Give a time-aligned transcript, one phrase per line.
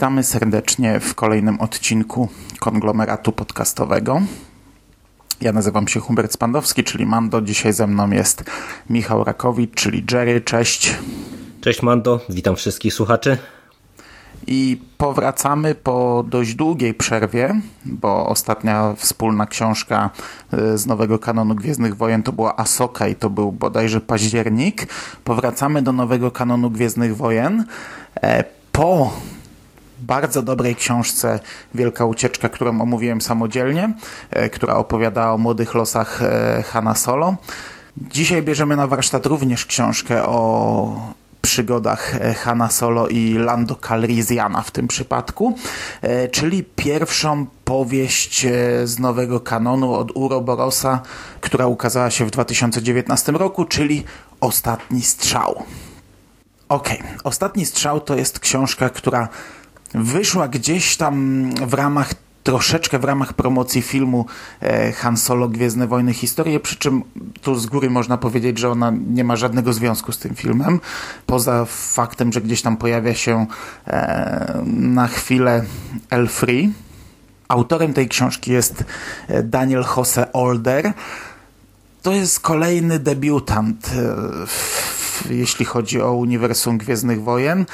[0.00, 2.28] Witamy serdecznie w kolejnym odcinku
[2.58, 4.22] konglomeratu podcastowego.
[5.40, 7.40] Ja nazywam się Hubert Spandowski, czyli Mando.
[7.40, 8.44] Dzisiaj ze mną jest
[8.90, 10.40] Michał Rakowicz, czyli Jerry.
[10.40, 10.94] Cześć.
[11.60, 13.38] Cześć Mando, witam wszystkich słuchaczy.
[14.46, 20.10] I powracamy po dość długiej przerwie, bo ostatnia wspólna książka
[20.54, 24.86] y, z nowego kanonu Gwiezdnych Wojen to była Asoka i to był bodajże październik.
[25.24, 27.64] Powracamy do nowego kanonu Gwiezdnych Wojen
[28.22, 29.12] e, po
[30.00, 31.40] bardzo dobrej książce
[31.74, 33.92] Wielka Ucieczka, którą omówiłem samodzielnie,
[34.30, 37.36] e, która opowiada o młodych losach e, Hanna Solo.
[37.96, 44.70] Dzisiaj bierzemy na warsztat również książkę o przygodach e, Hanna Solo i Lando Calrissiana w
[44.70, 45.58] tym przypadku,
[46.32, 48.46] czyli pierwszą powieść
[48.84, 51.00] z nowego kanonu od Uroborosa,
[51.40, 54.04] która ukazała się w 2019 roku, czyli
[54.40, 55.64] Ostatni Strzał.
[56.70, 57.10] Okej, okay.
[57.24, 59.28] Ostatni Strzał to jest książka, która
[59.94, 64.26] wyszła gdzieś tam w ramach troszeczkę w ramach promocji filmu
[64.60, 67.02] e, Han Solo Gwiezdne Wojny Historie, przy czym
[67.42, 70.80] tu z góry można powiedzieć, że ona nie ma żadnego związku z tym filmem,
[71.26, 73.46] poza faktem, że gdzieś tam pojawia się
[73.86, 75.64] e, na chwilę
[76.10, 76.72] Elfree.
[77.48, 78.84] Autorem tej książki jest
[79.28, 80.92] e, Daniel Jose Older.
[82.02, 83.90] To jest kolejny debiutant,
[85.30, 87.66] jeśli chodzi o uniwersum Gwiezdnych Wojen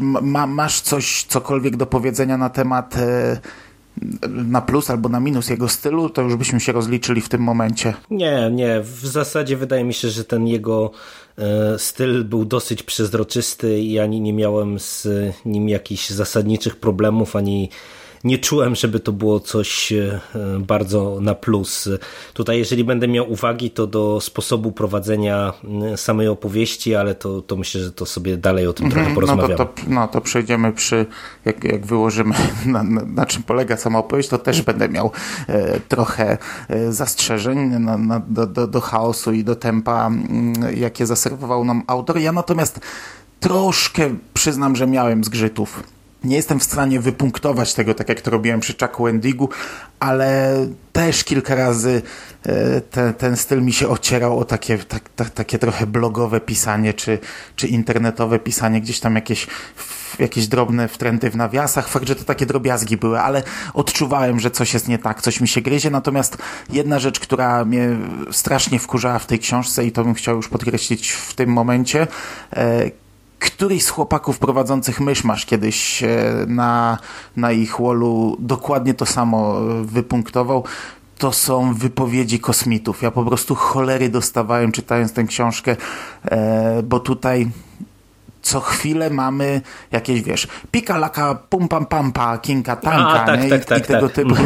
[0.00, 3.40] ma, masz coś, cokolwiek do powiedzenia na temat e,
[4.28, 7.94] na plus albo na minus jego stylu, to już byśmy się rozliczyli w tym momencie.
[8.10, 8.80] Nie, nie.
[8.80, 10.90] W zasadzie wydaje mi się, że ten jego
[11.38, 15.08] e, styl był dosyć przezroczysty i ani nie miałem z
[15.44, 17.70] nim jakichś zasadniczych problemów, ani
[18.24, 20.20] nie czułem, żeby to było coś e,
[20.58, 21.88] bardzo na plus.
[22.34, 25.52] Tutaj, jeżeli będę miał uwagi, to do sposobu prowadzenia
[25.96, 29.54] samej opowieści, ale to, to myślę, że to sobie dalej o tym mhm, trochę porozmawiamy.
[29.58, 31.06] No to, to, no to przejdziemy przy,
[31.44, 32.34] jak, jak wyłożymy
[32.66, 35.10] na, na, na, czym polega sama opowieść, to też będę miał
[35.46, 36.38] e, trochę
[36.68, 40.10] e, zastrzeżeń na, na, do, do, do chaosu i do tempa,
[40.76, 42.18] jakie zaserwował nam autor.
[42.18, 42.80] Ja natomiast
[43.40, 45.82] troszkę przyznam, że miałem zgrzytów
[46.24, 49.48] nie jestem w stanie wypunktować tego, tak jak to robiłem przy Chucku Endigu,
[50.00, 50.56] ale
[50.92, 52.02] też kilka razy
[52.46, 56.94] e, te, ten styl mi się ocierał o takie, tak, tak, takie trochę blogowe pisanie,
[56.94, 57.18] czy,
[57.56, 59.46] czy internetowe pisanie, gdzieś tam jakieś,
[60.18, 61.88] jakieś drobne wtręty w nawiasach.
[61.88, 63.42] Fakt, że to takie drobiazgi były, ale
[63.74, 65.90] odczuwałem, że coś jest nie tak, coś mi się gryzie.
[65.90, 66.38] Natomiast
[66.70, 67.96] jedna rzecz, która mnie
[68.30, 72.06] strasznie wkurzała w tej książce i to bym chciał już podkreślić w tym momencie,
[72.52, 72.90] e,
[73.40, 76.08] któryś z chłopaków prowadzących myszmasz kiedyś e,
[76.46, 76.98] na,
[77.36, 80.64] na ich wallu dokładnie to samo e, wypunktował.
[81.18, 83.02] To są wypowiedzi kosmitów.
[83.02, 85.76] Ja po prostu cholery dostawałem czytając tę książkę,
[86.24, 87.50] e, bo tutaj
[88.42, 89.60] co chwilę mamy
[89.92, 93.48] jakieś, wiesz, pika laka, pum pam pampa, kinka tanka, A, tak, nie?
[93.48, 94.16] Tak, I, tak, i tego tak.
[94.16, 94.34] typu.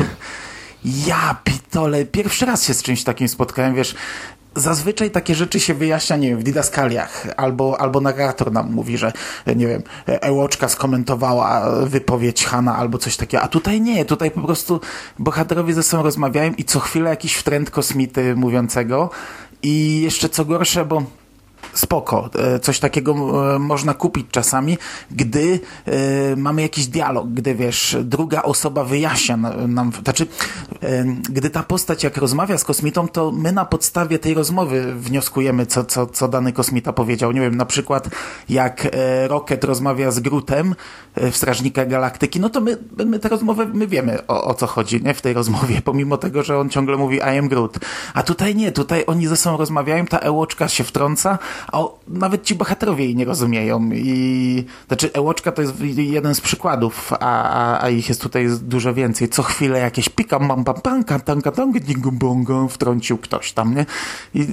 [1.06, 3.94] Ja pitole, pierwszy raz się z czymś takim spotkałem, wiesz,
[4.56, 9.12] zazwyczaj takie rzeczy się wyjaśnia, nie wiem, w didaskaliach, albo, albo narrator nam mówi, że,
[9.56, 14.81] nie wiem, Ełoczka skomentowała wypowiedź Hana, albo coś takiego, a tutaj nie, tutaj po prostu
[15.19, 19.10] bohaterowie ze sobą rozmawiają i co chwilę jakiś wtręt kosmity mówiącego.
[19.62, 21.03] I jeszcze co gorsze, bo
[21.72, 22.30] spoko.
[22.38, 23.14] E, coś takiego
[23.54, 24.78] e, można kupić czasami,
[25.10, 29.36] gdy e, mamy jakiś dialog, gdy wiesz, druga osoba wyjaśnia
[29.69, 30.26] nam, znaczy,
[31.30, 35.84] gdy ta postać jak rozmawia z kosmitą, to my na podstawie tej rozmowy wnioskujemy, co,
[35.84, 37.32] co, co dany kosmita powiedział.
[37.32, 38.08] Nie wiem, na przykład
[38.48, 38.88] jak
[39.28, 40.75] Rocket rozmawia z Grutem
[41.16, 42.76] w Strażnika Galaktyki, no to my,
[43.06, 45.14] my tę rozmowę, my wiemy o, o co chodzi, nie?
[45.14, 47.78] W tej rozmowie, pomimo tego, że on ciągle mówi I am Groot.
[48.14, 51.38] A tutaj nie, tutaj oni ze sobą rozmawiają, ta Ełoczka się wtrąca,
[51.72, 51.78] a
[52.08, 53.90] nawet ci bohaterowie jej nie rozumieją.
[53.92, 58.94] I znaczy, Ełoczka to jest jeden z przykładów, a, a, a ich jest tutaj dużo
[58.94, 59.28] więcej.
[59.28, 63.86] Co chwilę jakieś pika, mam panka, tanka, tanka, bongo, wtrącił ktoś tam, nie?
[64.34, 64.46] I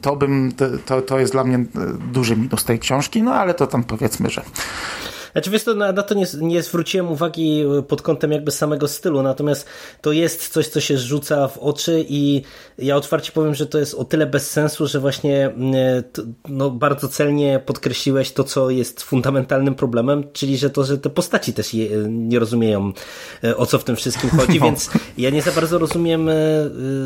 [0.00, 0.52] to bym,
[0.86, 1.64] to, to jest dla mnie
[2.12, 4.42] duży minus tej książki, no ale to tam powiedzmy, że
[5.32, 9.22] Znaczy wiesz, to na, na to nie, nie zwróciłem uwagi pod kątem jakby samego stylu,
[9.22, 9.66] natomiast
[10.00, 12.42] to jest coś, co się rzuca w oczy i
[12.78, 15.74] ja otwarcie powiem, że to jest o tyle bez sensu, że właśnie mm,
[16.48, 21.52] no, bardzo celnie podkreśliłeś to, co jest fundamentalnym problemem, czyli że to, że te postaci
[21.52, 22.92] też je, nie rozumieją
[23.44, 24.64] e, o co w tym wszystkim chodzi, no.
[24.64, 26.34] więc ja nie za bardzo rozumiem e,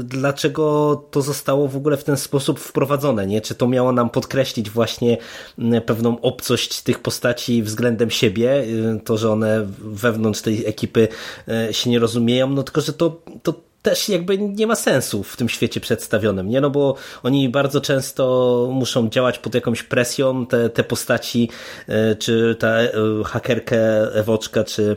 [0.04, 3.40] dlaczego to zostało w ogóle w ten sposób wprowadzone, nie?
[3.40, 5.16] Czy to miało nam podkreślić właśnie
[5.58, 8.64] mm, pewną obcość tych postaci względem siebie,
[8.96, 11.08] y, to, że one wewnątrz tej ekipy
[11.70, 15.36] y, się nie rozumieją, no tylko, że to, to też jakby nie ma sensu w
[15.36, 16.60] tym świecie przedstawionym, nie?
[16.60, 21.50] No bo oni bardzo często muszą działać pod jakąś presją, te, te postaci,
[21.88, 22.76] y, czy ta
[23.24, 24.96] hakerkę Ewoczka, czy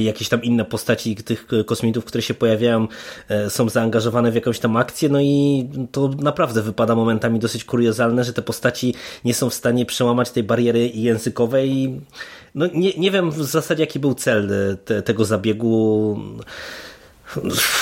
[0.00, 2.88] jakieś tam inne postaci tych kosmitów, które się pojawiają,
[3.28, 8.24] e, są zaangażowane w jakąś tam akcję, no i to naprawdę wypada momentami dosyć kuriozalne,
[8.24, 8.94] że te postaci
[9.24, 12.00] nie są w stanie przełamać tej bariery językowej.
[12.54, 16.18] No nie, nie wiem w zasadzie jaki był cel e, te, tego zabiegu.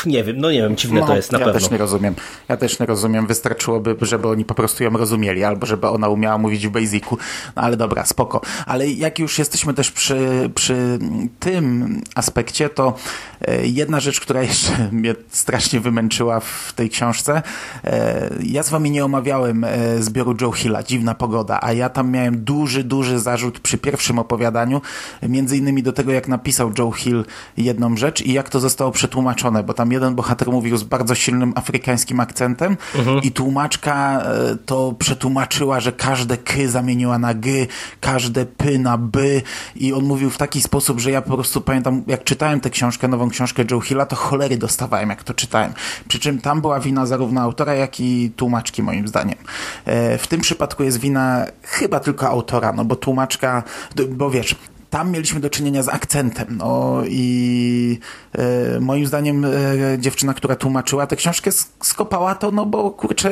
[0.07, 1.59] Nie wiem, no nie wiem, dziwne no, to jest na ja pewno.
[1.59, 2.15] Ja też nie rozumiem.
[2.49, 3.27] Ja też nie rozumiem.
[3.27, 7.19] Wystarczyłoby, żeby oni po prostu ją rozumieli, albo żeby ona umiała mówić w Basicu.
[7.57, 8.41] No ale dobra, spoko.
[8.67, 10.99] Ale jak już jesteśmy też przy, przy
[11.41, 12.95] tym aspekcie, to
[13.41, 17.43] e, jedna rzecz, która jeszcze mnie strasznie wymęczyła w tej książce.
[17.85, 22.11] E, ja z wami nie omawiałem e, zbioru Joe Hilla, Dziwna Pogoda, a ja tam
[22.11, 24.81] miałem duży, duży zarzut przy pierwszym opowiadaniu,
[25.23, 27.25] między innymi do tego, jak napisał Joe Hill
[27.57, 31.53] jedną rzecz i jak to zostało przetłumaczone bo tam jeden bohater mówił z bardzo silnym
[31.57, 33.23] afrykańskim akcentem mhm.
[33.23, 37.67] i tłumaczka e, to przetłumaczyła, że każde ky zamieniła na gy,
[38.01, 39.43] każde py na by
[39.77, 43.09] i on mówił w taki sposób, że ja po prostu pamiętam, jak czytałem tę książkę,
[43.09, 45.73] nową książkę Joe Hilla, to cholery dostawałem, jak to czytałem.
[46.09, 49.39] Przy czym tam była wina zarówno autora, jak i tłumaczki, moim zdaniem.
[49.85, 53.63] E, w tym przypadku jest wina chyba tylko autora, no bo tłumaczka,
[54.09, 54.55] bo wiesz,
[54.91, 56.47] tam mieliśmy do czynienia z akcentem.
[56.57, 57.99] No i
[58.33, 59.51] e, moim zdaniem e,
[59.99, 61.51] dziewczyna, która tłumaczyła tę książkę,
[61.83, 63.31] skopała to, no bo kurczę,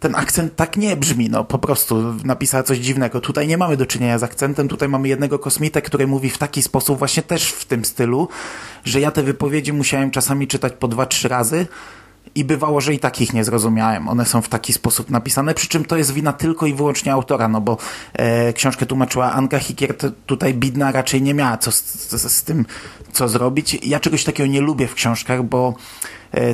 [0.00, 3.20] ten akcent tak nie brzmi, no po prostu napisała coś dziwnego.
[3.20, 6.62] Tutaj nie mamy do czynienia z akcentem, tutaj mamy jednego kosmitę, który mówi w taki
[6.62, 8.28] sposób, właśnie też w tym stylu,
[8.84, 11.66] że ja te wypowiedzi musiałem czasami czytać po dwa, trzy razy,
[12.34, 14.08] i bywało, że i takich nie zrozumiałem.
[14.08, 17.48] One są w taki sposób napisane, przy czym to jest wina tylko i wyłącznie autora,
[17.48, 17.76] no bo
[18.12, 19.94] e, książkę tłumaczyła Anka Hikier,
[20.26, 22.66] tutaj Bidna raczej nie miała co z, z, z tym
[23.12, 23.78] co zrobić.
[23.82, 25.74] Ja czegoś takiego nie lubię w książkach, bo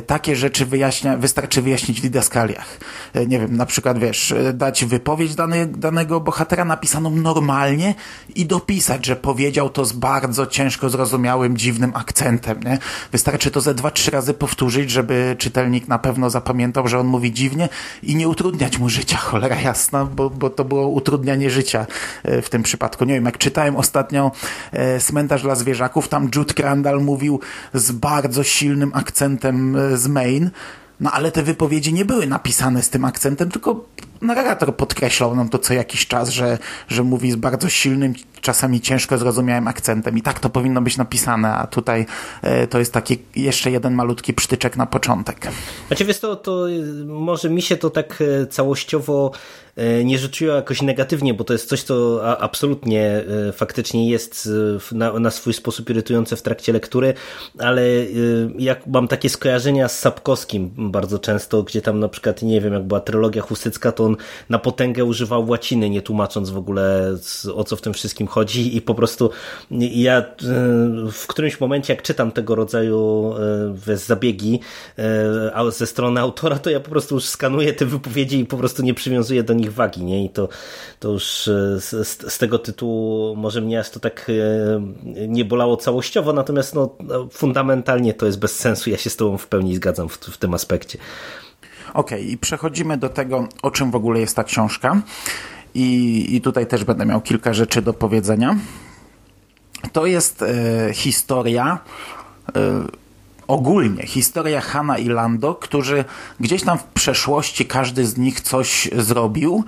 [0.07, 2.77] takie rzeczy wyjaśnia, wystarczy wyjaśnić w didaskaliach.
[3.13, 7.95] E, nie wiem, na przykład, wiesz, e, dać wypowiedź dany, danego bohatera napisaną normalnie
[8.35, 12.77] i dopisać, że powiedział to z bardzo ciężko zrozumiałym, dziwnym akcentem, nie?
[13.11, 17.31] Wystarczy to ze dwa, trzy razy powtórzyć, żeby czytelnik na pewno zapamiętał, że on mówi
[17.31, 17.69] dziwnie
[18.03, 21.85] i nie utrudniać mu życia, cholera jasna, bo, bo to było utrudnianie życia
[22.23, 23.05] w tym przypadku.
[23.05, 24.31] Nie wiem, jak czytałem ostatnio
[24.99, 27.39] Cmentarz dla zwierzaków, tam Jude Crandall mówił
[27.73, 30.49] z bardzo silnym akcentem z Maine,
[30.99, 33.85] no ale te wypowiedzi nie były napisane z tym akcentem, tylko
[34.21, 36.57] narrator podkreślał nam to co jakiś czas, że,
[36.87, 41.55] że mówi z bardzo silnym, czasami ciężko zrozumiałym akcentem i tak to powinno być napisane,
[41.55, 42.05] a tutaj
[42.41, 45.47] e, to jest taki jeszcze jeden malutki przytyczek na początek.
[45.87, 46.65] Znaczy wiesz to, to
[47.05, 49.31] może mi się to tak e, całościowo
[49.75, 54.49] E, nie rzuciła jakoś negatywnie, bo to jest coś, co absolutnie e, faktycznie jest
[54.91, 57.13] e, na, na swój sposób irytujące w trakcie lektury,
[57.59, 57.83] ale
[58.59, 62.83] jak mam takie skojarzenia z Sapkowskim bardzo często, gdzie tam na przykład, nie wiem, jak
[62.83, 64.10] była trylogia Husycka, to on
[64.49, 67.15] na potęgę używał łaciny, nie tłumacząc w ogóle
[67.55, 69.29] o co w tym wszystkim chodzi i po prostu
[69.71, 70.25] ja
[71.11, 73.33] w którymś momencie, jak czytam tego rodzaju
[73.95, 74.59] zabiegi
[75.69, 78.93] ze strony autora, to ja po prostu już skanuję te wypowiedzi i po prostu nie
[78.93, 80.25] przywiązuję do nich wagi, nie?
[80.25, 80.49] I to,
[80.99, 85.77] to już e, z, z, tego tytułu może mnie aż to tak e, nie bolało
[85.77, 86.95] całościowo, natomiast no,
[87.31, 88.89] fundamentalnie to jest bez sensu.
[88.89, 90.97] Ja się z tobą w pełni zgadzam w, w tym aspekcie.
[91.93, 95.01] Okay, i przechodzimy do tego, o czym w ogóle jest ta książka.
[95.73, 98.55] I, i tutaj też będę miał kilka rzeczy do powiedzenia.
[99.93, 101.79] To jest e, historia
[102.55, 102.83] e,
[103.47, 106.05] ogólnie historia Hanna i Lando, którzy
[106.39, 109.63] gdzieś tam w przeszłości każdy z nich coś zrobił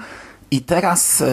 [0.51, 1.25] i teraz e,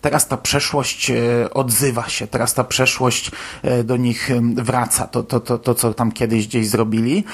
[0.00, 1.14] teraz ta przeszłość e,
[1.54, 3.30] odzywa się, teraz ta przeszłość
[3.62, 7.24] e, do nich wraca, to, to, to, to co tam kiedyś gdzieś zrobili.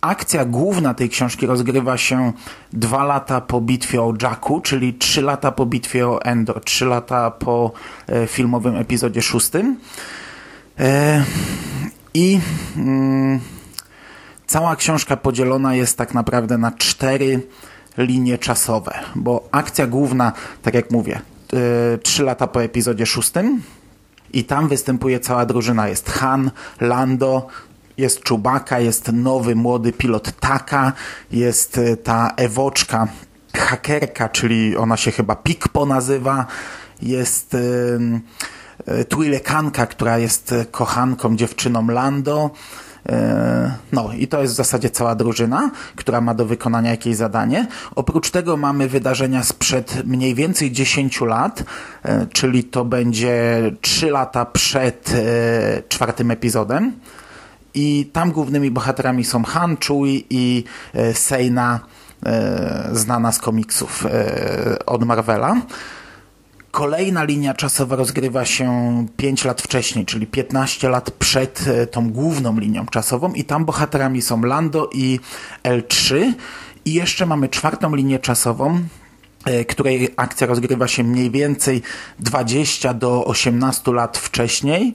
[0.00, 2.32] Akcja główna tej książki rozgrywa się
[2.72, 7.30] dwa lata po bitwie o Jacku, czyli trzy lata po bitwie o Endor, trzy lata
[7.30, 7.72] po
[8.26, 9.76] filmowym epizodzie szóstym.
[12.14, 12.40] I...
[12.76, 13.40] Mm,
[14.48, 17.46] Cała książka podzielona jest tak naprawdę na cztery
[17.98, 20.32] linie czasowe, bo akcja główna,
[20.62, 21.20] tak jak mówię,
[21.52, 23.62] yy, trzy lata po epizodzie szóstym,
[24.32, 25.88] i tam występuje cała drużyna.
[25.88, 26.50] Jest Han,
[26.80, 27.46] Lando,
[27.98, 30.92] jest Czubaka, jest nowy, młody pilot Taka,
[31.32, 33.08] jest e, ta Ewoczka,
[33.56, 36.46] hakerka, czyli ona się chyba Pikpo nazywa,
[37.02, 38.24] jest y,
[39.08, 42.87] Twilekanka, która jest kochanką, dziewczyną Lando, E,
[43.92, 47.66] no i to jest w zasadzie cała drużyna, która ma do wykonania jakieś zadanie.
[47.94, 51.64] Oprócz tego mamy wydarzenia sprzed mniej więcej 10 lat,
[52.02, 56.92] e, czyli to będzie 3 lata przed e, czwartym epizodem.
[57.74, 60.64] I tam głównymi bohaterami są Han, Chewie i
[61.12, 61.80] Seina,
[62.92, 64.06] znana z komiksów
[64.86, 65.56] od Marvela.
[66.70, 72.58] Kolejna linia czasowa rozgrywa się 5 lat wcześniej, czyli 15 lat przed e, tą główną
[72.58, 75.20] linią czasową i tam bohaterami są Lando i
[75.64, 76.32] L3
[76.84, 78.80] i jeszcze mamy czwartą linię czasową,
[79.44, 81.82] e, której akcja rozgrywa się mniej więcej
[82.20, 84.94] 20 do 18 lat wcześniej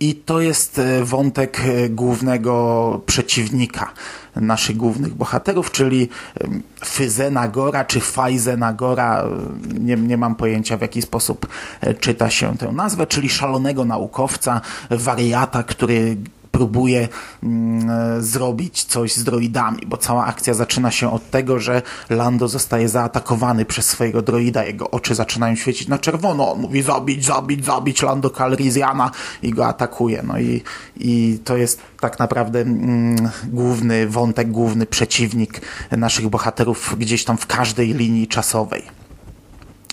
[0.00, 3.92] i to jest e, wątek głównego przeciwnika
[4.36, 6.08] naszych głównych bohaterów, czyli
[6.84, 9.24] Fyzena Gora czy Fajzena Gora,
[9.80, 11.46] nie, nie mam pojęcia w jaki sposób
[11.80, 14.60] e, czyta się tę nazwę, czyli szalonego naukowca,
[14.90, 16.16] wariata, który
[16.56, 17.08] próbuje
[17.42, 22.48] mm, e, zrobić coś z droidami, bo cała akcja zaczyna się od tego, że Lando
[22.48, 27.64] zostaje zaatakowany przez swojego droida, jego oczy zaczynają świecić na czerwono, on mówi zabić, zabić,
[27.64, 29.10] zabić Lando Calrissiana
[29.42, 30.22] i go atakuje.
[30.22, 30.62] No i,
[30.96, 35.60] i to jest tak naprawdę mm, główny wątek, główny przeciwnik
[35.90, 39.05] naszych bohaterów gdzieś tam w każdej linii czasowej.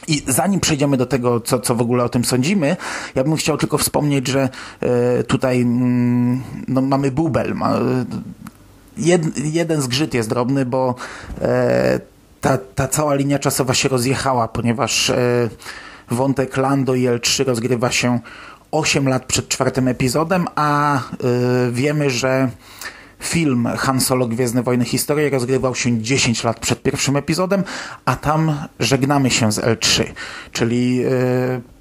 [0.08, 2.78] I zanim przejdziemy do tego, co, co w ogóle o tym sądzimy,
[3.16, 4.50] ja bym chciał tylko wspomnieć, że
[4.82, 7.56] e, tutaj mm, no, mamy bubel.
[7.56, 7.80] Ma,
[8.98, 10.96] jed, jeden zgrzyt jest drobny, bo
[11.42, 12.00] e,
[12.42, 15.50] ta, ta cała linia czasowa się rozjechała, ponieważ e,
[16.12, 18.20] wątek Lando i L3 rozgrywa się
[18.72, 21.00] 8 lat przed czwartym epizodem, a
[21.72, 22.50] wiemy, że
[23.24, 27.64] Film Han Solo Gwiezdne Wojny Historii rozgrywał się 10 lat przed pierwszym epizodem,
[28.06, 30.04] a tam żegnamy się z L3,
[30.52, 31.10] czyli yy,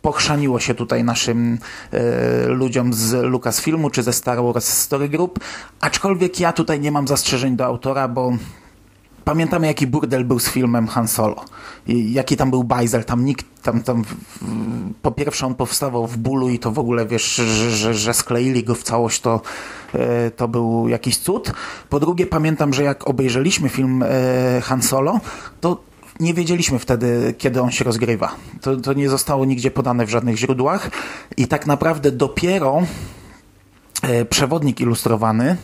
[0.02, 1.58] pochrzaniło się tutaj naszym
[1.92, 1.98] yy,
[2.46, 5.40] ludziom z Lucasfilmu czy ze Star Wars Story Group,
[5.80, 8.32] aczkolwiek ja tutaj nie mam zastrzeżeń do autora, bo
[9.24, 11.44] Pamiętamy, jaki burdel był z filmem Han Solo.
[11.86, 13.04] I jaki tam był bajzel.
[13.04, 14.04] Tam nikt, tam, tam
[15.02, 18.64] po pierwsze on powstawał w bólu i to w ogóle, wiesz, że, że, że skleili
[18.64, 19.40] go w całość, to,
[19.94, 21.52] e, to był jakiś cud.
[21.88, 25.20] Po drugie, pamiętam, że jak obejrzeliśmy film e, Han Solo,
[25.60, 25.80] to
[26.20, 28.34] nie wiedzieliśmy wtedy, kiedy on się rozgrywa.
[28.60, 30.90] To, to nie zostało nigdzie podane w żadnych źródłach
[31.36, 32.82] i tak naprawdę dopiero
[34.02, 35.56] e, przewodnik ilustrowany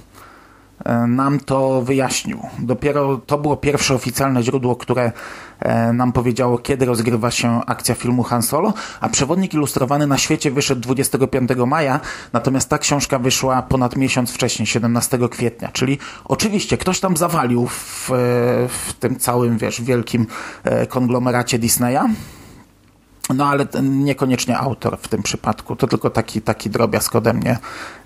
[1.09, 2.41] nam to wyjaśnił.
[2.59, 5.13] Dopiero to było pierwsze oficjalne źródło, które
[5.61, 10.51] e, nam powiedziało, kiedy rozgrywa się akcja filmu Han Solo, a przewodnik ilustrowany na świecie
[10.51, 12.01] wyszedł 25 maja,
[12.33, 18.11] natomiast ta książka wyszła ponad miesiąc wcześniej, 17 kwietnia, czyli oczywiście ktoś tam zawalił w,
[18.11, 18.15] e,
[18.69, 20.27] w tym całym, wiesz, wielkim
[20.89, 22.01] konglomeracie Disneya,
[23.35, 25.77] no ale niekoniecznie autor w tym przypadku.
[25.77, 27.59] To tylko taki, taki drobiazg ode mnie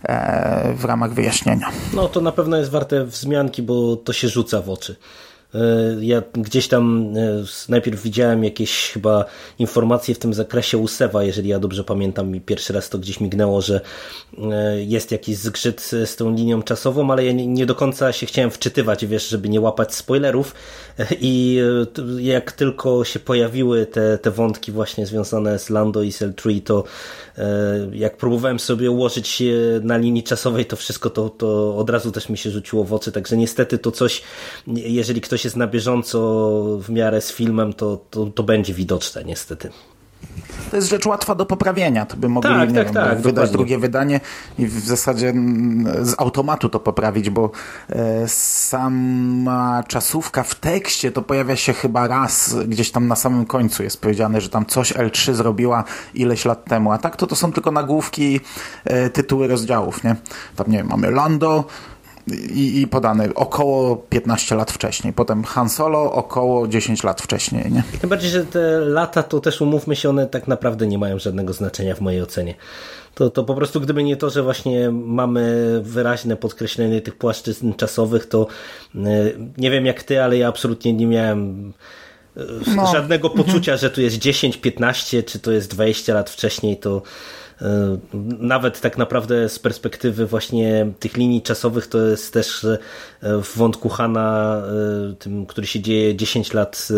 [0.03, 1.69] e, w ramach wyjaśnienia.
[1.95, 4.97] No to na pewno jest warte wzmianki, bo to się rzuca w oczy.
[5.55, 9.25] E, ja gdzieś tam e, najpierw widziałem jakieś chyba
[9.59, 13.21] informacje w tym zakresie u Sewa, jeżeli ja dobrze pamiętam i pierwszy raz to gdzieś
[13.21, 13.81] mignęło, że
[14.39, 18.51] e, jest jakiś zgrzyt z tą linią czasową, ale ja nie do końca się chciałem
[18.51, 20.55] wczytywać, wiesz, żeby nie łapać spoilerów.
[21.21, 21.61] I
[22.19, 26.85] jak tylko się pojawiły te, te wątki właśnie związane z Lando i Cell 3, to
[27.93, 29.43] jak próbowałem sobie ułożyć
[29.83, 33.13] na linii czasowej to wszystko, to, to od razu też mi się rzuciło w oczy,
[33.13, 34.23] także niestety to coś,
[34.67, 36.19] jeżeli ktoś ktoś jest na bieżąco
[36.81, 39.71] w miarę z filmem, to, to, to będzie widoczne niestety.
[40.71, 42.07] To jest rzecz łatwa do poprawienia.
[42.07, 44.21] To by mogli tak, nie tak, wiem, tak, wydać drugie wydanie
[44.59, 47.51] i w zasadzie mm, z automatu to poprawić, bo
[47.91, 53.83] e, sama czasówka w tekście to pojawia się chyba raz, gdzieś tam na samym końcu
[53.83, 55.85] jest powiedziane, że tam coś L3 zrobiła
[56.15, 58.41] ileś lat temu, a tak to to są tylko nagłówki,
[58.85, 60.17] e, tytuły rozdziałów, nie?
[60.57, 61.65] Tam nie wiem, mamy Lando,
[62.55, 65.13] i, i podany około 15 lat wcześniej.
[65.13, 67.73] Potem Han Solo około 10 lat wcześniej.
[67.73, 67.83] Nie?
[68.01, 71.53] Tym bardziej, że te lata to też umówmy się, one tak naprawdę nie mają żadnego
[71.53, 72.55] znaczenia w mojej ocenie.
[73.15, 78.27] To, to po prostu gdyby nie to, że właśnie mamy wyraźne podkreślenie tych płaszczyzn czasowych,
[78.27, 78.47] to
[78.95, 78.99] e,
[79.59, 81.73] nie wiem jak ty, ale ja absolutnie nie miałem
[82.37, 82.41] e,
[82.77, 82.87] no.
[82.93, 87.03] żadnego poczucia, że tu jest 10, 15, czy to jest 20 lat wcześniej, to
[88.39, 92.67] nawet tak naprawdę z perspektywy właśnie tych linii czasowych to jest też
[93.23, 94.63] w wątku Hana,
[95.19, 96.89] tym, który się dzieje 10 lat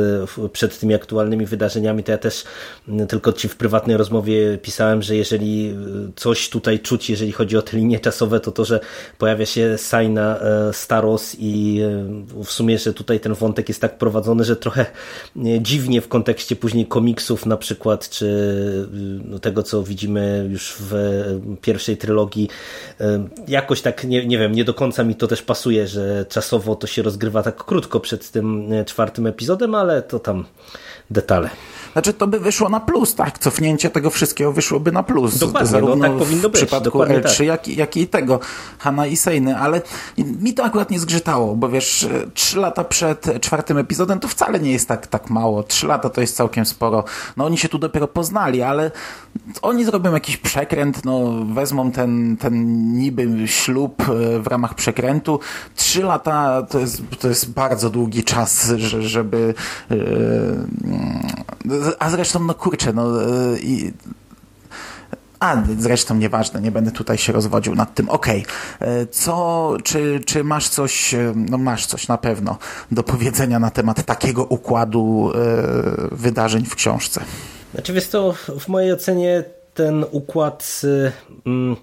[0.53, 2.45] przed tymi aktualnymi wydarzeniami, to ja też
[3.09, 5.75] tylko ci w prywatnej rozmowie pisałem, że jeżeli
[6.17, 8.81] coś tutaj czuć, jeżeli chodzi o te linie czasowe, to to, że
[9.19, 10.41] pojawia się Saina
[10.73, 11.83] Staros i
[12.45, 14.87] w sumie, że tutaj ten wątek jest tak prowadzony, że trochę
[15.61, 18.89] dziwnie w kontekście później komiksów na przykład, czy
[19.25, 20.95] no, tego, co widzimy już w
[21.61, 22.49] pierwszej trylogii.
[23.49, 26.87] Jakoś tak, nie, nie wiem, nie do końca mi to też pasuje, że czasowo to
[26.87, 30.45] się rozgrywa tak krótko przed tym czwartym epizodem, ale to tam
[31.11, 31.51] detale.
[31.95, 33.39] Znaczy to by wyszło na plus, tak?
[33.39, 35.39] Cofnięcie tego wszystkiego wyszłoby na plus.
[35.39, 36.61] Dokładnie, Zarówno no, tak powinno być.
[36.61, 37.41] W przypadku L3, tak.
[37.47, 38.41] jak, jak i tego
[38.79, 39.83] Hanna i Sejny, ale
[40.19, 44.73] mi to akurat nie zgrzytało, bo wiesz, trzy lata przed czwartym epizodem to wcale nie
[44.73, 45.63] jest tak, tak mało.
[45.63, 47.05] Trzy lata to jest całkiem sporo.
[47.37, 48.91] No oni się tu dopiero poznali, ale
[49.63, 55.41] oni zrobią jakiś przekręt, no wezmą ten, ten niby ślub e, w ramach przekrętu.
[55.77, 59.55] Trzy lata to jest, to jest bardzo długi czas, żeby
[59.91, 63.93] yy, a zresztą, no kurczę, no e, i
[65.41, 68.09] a, zresztą nieważne, nie będę tutaj się rozwodził nad tym.
[68.09, 68.45] Okej,
[68.79, 68.89] okay.
[68.89, 72.59] E, co, czy, czy masz coś, e, no masz coś na pewno
[72.91, 75.33] do powiedzenia na temat takiego układu
[76.13, 77.21] wydarzeń w książce?
[77.75, 80.83] Znaczy to w mojej ocenie ten układ
[81.47, 81.77] mm,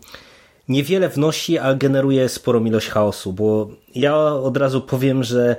[0.70, 5.55] niewiele wnosi, a generuje sporą ilość chaosu, bo ja od razu powiem, że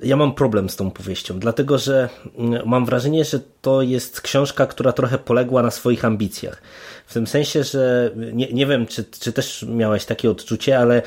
[0.00, 4.66] ja mam problem z tą powieścią, dlatego że mm, mam wrażenie, że to jest książka,
[4.66, 6.62] która trochę poległa na swoich ambicjach.
[7.06, 11.02] W tym sensie, że nie, nie wiem, czy, czy też miałeś takie odczucie, ale e,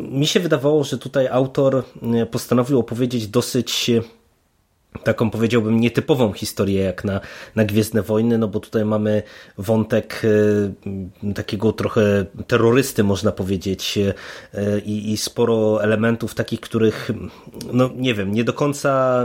[0.00, 3.90] mi się wydawało, że tutaj autor e, postanowił opowiedzieć dosyć
[5.04, 7.20] taką powiedziałbym nietypową historię jak na,
[7.56, 9.22] na Gwiezdne Wojny, no bo tutaj mamy
[9.58, 14.14] wątek y, takiego trochę terrorysty można powiedzieć y,
[14.84, 17.10] i sporo elementów takich, których
[17.72, 19.24] no nie wiem, nie do końca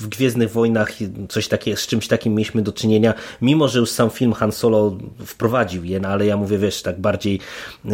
[0.00, 0.92] w Gwiezdnych Wojnach
[1.28, 4.98] coś takie, z czymś takim mieliśmy do czynienia, mimo że już sam film Han Solo
[5.26, 7.40] wprowadził je, no ale ja mówię, wiesz, tak bardziej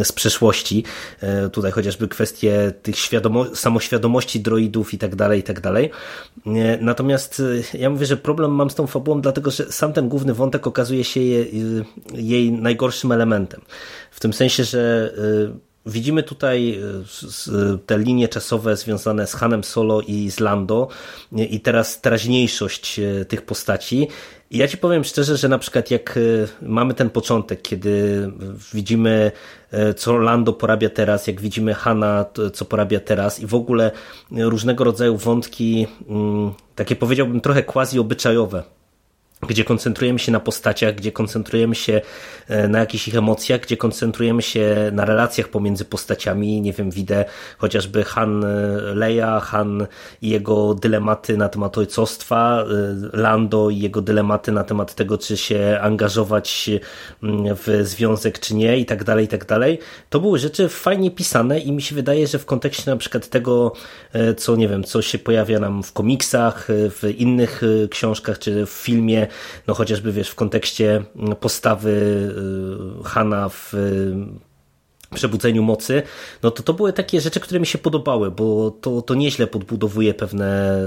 [0.03, 0.83] z przeszłości,
[1.21, 5.89] e, tutaj chociażby kwestie tych świadomo samoświadomości droidów i tak dalej, i tak dalej.
[6.45, 7.41] E, natomiast
[7.73, 10.67] e, ja mówię, że problem mam z tą fabułą, dlatego że sam ten główny wątek
[10.67, 11.19] okazuje się
[12.13, 13.61] jej najgorszym elementem.
[14.11, 15.13] W tym sensie, że
[15.85, 20.87] Widzimy tutaj e, te linie czasowe związane z Hanem Solo i z Lando
[21.31, 24.07] i teraz teraźniejszość e, tych postaci.
[24.51, 26.21] I ja ci powiem szczerze, że na przykład jak e,
[26.67, 28.31] mamy ten początek, kiedy
[28.73, 29.31] widzimy
[29.97, 33.91] co Lando porabia teraz, jak widzimy Hana, co porabia teraz i w ogóle
[34.31, 38.63] różnego rodzaju wątki, mm, takie powiedziałbym trochę quasi obyczajowe
[39.47, 42.01] gdzie koncentrujemy się na postaciach, gdzie koncentrujemy się
[42.47, 47.25] e, na jakichś ich emocjach, gdzie koncentrujemy się na relacjach pomiędzy postaciami, nie wiem, widzę
[47.57, 48.47] chociażby Han e,
[48.95, 49.87] Leia, Han
[50.21, 55.37] i jego dylematy na temat ojcostwa, e, Lando i jego dylematy na temat tego, czy
[55.37, 56.69] się angażować
[57.23, 59.79] mm, w związek, czy nie i tak dalej, i tak dalej.
[60.09, 63.73] To były rzeczy fajnie pisane i mi się wydaje, że w kontekście na przykład tego,
[64.37, 69.27] co nie wiem, co się pojawia nam w komiksach, w innych książkach, czy w filmie,
[69.67, 71.03] no chociażby wiesz, w kontekście
[71.39, 71.91] postawy
[73.01, 73.73] y, Hana w
[75.13, 76.03] przebudzeniu mocy,
[76.43, 80.13] no to to były takie rzeczy, które mi się podobały, bo to, to nieźle podbudowuje
[80.13, 80.79] pewne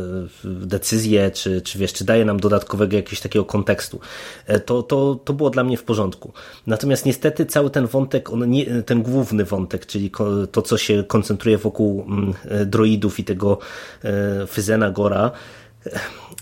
[0.45, 4.01] decyzje, czy, czy wiesz, czy daje nam dodatkowego jakiegoś takiego kontekstu.
[4.47, 6.33] E, to, to, to było dla mnie w porządku.
[6.67, 10.11] Natomiast niestety cały ten wątek, on nie, ten główny wątek, czyli
[10.53, 12.35] to, co się koncentruje wokół mm,
[12.67, 13.59] droidów i tego
[14.05, 15.31] e, Fyzena Gora,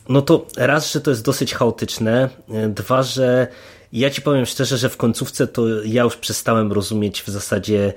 [0.09, 2.29] no to raz, że to jest dosyć chaotyczne,
[2.69, 3.47] dwa, że
[3.95, 7.93] ja ci powiem szczerze, że w końcówce to ja już przestałem rozumieć w zasadzie,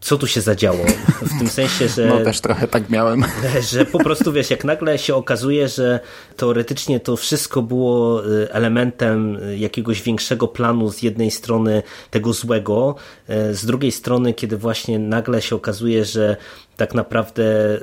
[0.00, 0.84] co tu się zadziało.
[1.22, 2.06] W tym sensie, że.
[2.06, 3.24] No też trochę tak miałem.
[3.72, 6.00] Że po prostu wiesz, jak nagle się okazuje, że
[6.36, 12.94] teoretycznie to wszystko było y, elementem jakiegoś większego planu z jednej strony tego złego,
[13.30, 16.36] y, z drugiej strony, kiedy właśnie nagle się okazuje, że
[16.76, 17.80] tak naprawdę y,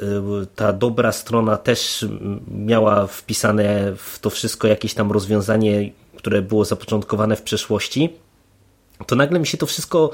[0.55, 2.05] ta dobra strona też
[2.47, 5.91] miała wpisane w to wszystko jakieś tam rozwiązanie,
[6.27, 8.13] które było zapoczątkowane w przeszłości,
[9.05, 10.11] to nagle mi się to wszystko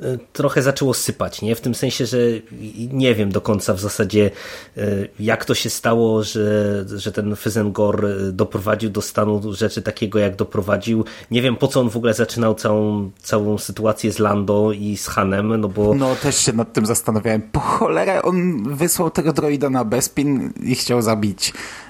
[0.00, 1.54] y, trochę zaczęło sypać, nie?
[1.54, 2.18] W tym sensie, że
[2.92, 4.30] nie wiem do końca w zasadzie
[4.78, 10.36] y, jak to się stało, że, że ten Fyzengor doprowadził do stanu rzeczy takiego jak
[10.36, 11.04] doprowadził.
[11.30, 15.06] Nie wiem po co on w ogóle zaczynał całą, całą sytuację z Lando i z
[15.06, 15.94] Hanem, no bo...
[15.94, 17.42] No też się nad tym zastanawiałem.
[17.42, 21.52] Po cholerę on wysłał tego droida na Bespin i chciał zabić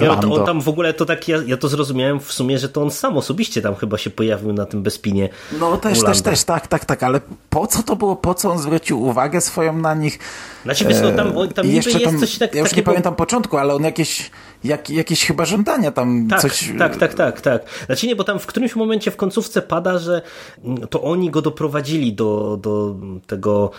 [0.00, 0.34] ja, Lando.
[0.34, 2.90] on tam w ogóle to tak, ja, ja to zrozumiałem w sumie, że to on
[2.90, 5.28] sam osobiście tam chyba się pojawił na tym Bespinie.
[5.60, 8.50] No też, u też, też, tak, tak, tak, ale po co to było, po co
[8.50, 10.18] on zwrócił uwagę swoją na nich?
[10.64, 12.82] Znaczy, wiesz, no, tam, tam I niby jeszcze jest tam, coś tak, ja już nie
[12.82, 14.30] pamiętam początku, ale on jakieś,
[14.64, 16.72] jak, jakieś chyba żądania tam Tak, coś...
[16.78, 17.62] tak, tak, tak, tak.
[17.86, 20.22] Znaczy nie, bo tam w którymś momencie w końcówce pada, że
[20.64, 23.70] mm, to oni go doprowadzili do, do tego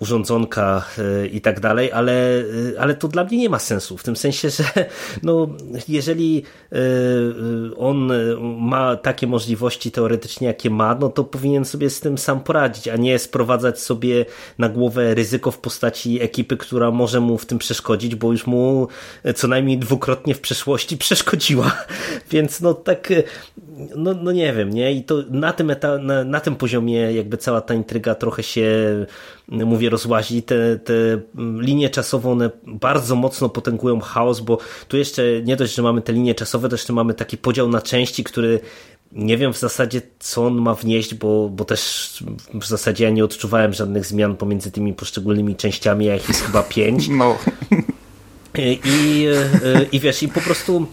[0.00, 4.02] urządzonka e, i tak dalej, ale, e, ale to dla mnie nie ma sensu, w
[4.02, 4.64] tym sensie, że
[5.22, 5.48] no,
[5.88, 6.80] jeżeli e, e,
[7.76, 8.16] on e,
[8.60, 12.96] ma takie możliwości teoretycznie, jakie ma, no to powinien sobie z tym sam poradzić, a
[12.96, 14.26] nie sprowadzać sobie
[14.58, 18.88] na głowę ryzyko w postaci ekipy, która może mu w tym przeszkodzić, bo już mu
[19.34, 21.72] co najmniej dwukrotnie w przeszłości przeszkodziła.
[22.30, 23.22] Więc no tak, e,
[23.96, 24.92] no, no nie wiem, nie?
[24.92, 28.66] I to na tym, eta, na, na tym poziomie jakby cała ta intryga trochę się,
[29.50, 30.42] mówię, rozłazi.
[30.42, 30.94] Te, te
[31.38, 34.58] m, linie czasowe, one bardzo mocno potęgują chaos, bo
[34.88, 37.82] tu jeszcze nie dość, że mamy te linie czasowe, to jeszcze mamy taki podział na
[37.82, 38.60] części, który
[39.12, 43.24] nie wiem w zasadzie, co on ma wnieść, bo, bo też w zasadzie ja nie
[43.24, 47.08] odczuwałem żadnych zmian pomiędzy tymi poszczególnymi częściami, a ich jest chyba pięć.
[47.08, 47.38] No,
[48.58, 48.80] I,
[49.92, 50.86] i wiesz, i po prostu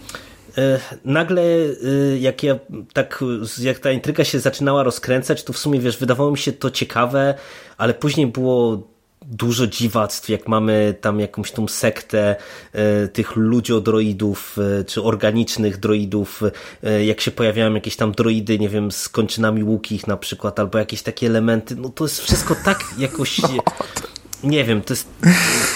[1.04, 2.58] nagle e, jak ja
[2.92, 3.24] tak,
[3.60, 7.34] jak ta intryga się zaczynała rozkręcać, to w sumie wiesz, wydawało mi się to ciekawe,
[7.78, 8.88] ale później było
[9.26, 12.36] dużo dziwactw, jak mamy tam jakąś tą sektę
[12.72, 16.42] e, tych ludziodroidów, e, czy organicznych droidów,
[16.82, 20.78] e, jak się pojawiają jakieś tam droidy, nie wiem, z kończynami łukich na przykład, albo
[20.78, 23.40] jakieś takie elementy, no to jest wszystko tak jakoś...
[24.44, 25.08] Nie wiem, to jest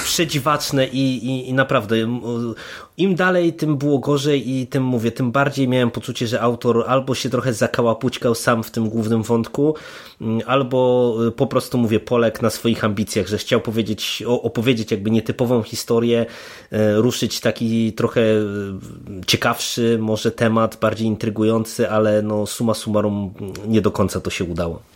[0.04, 1.96] przedziwaczne i, i, i naprawdę
[2.96, 7.14] im dalej, tym było gorzej i tym mówię, tym bardziej miałem poczucie, że autor albo
[7.14, 9.74] się trochę zakałapućkał sam w tym głównym wątku,
[10.46, 15.62] albo y, po prostu mówię, poległ na swoich ambicjach, że chciał powiedzieć, opowiedzieć jakby nietypową
[15.62, 16.26] historię,
[16.70, 18.44] e, ruszyć taki trochę e,
[19.26, 23.34] ciekawszy może temat, bardziej intrygujący, ale no summa summarum
[23.66, 24.91] nie do końca to się udało.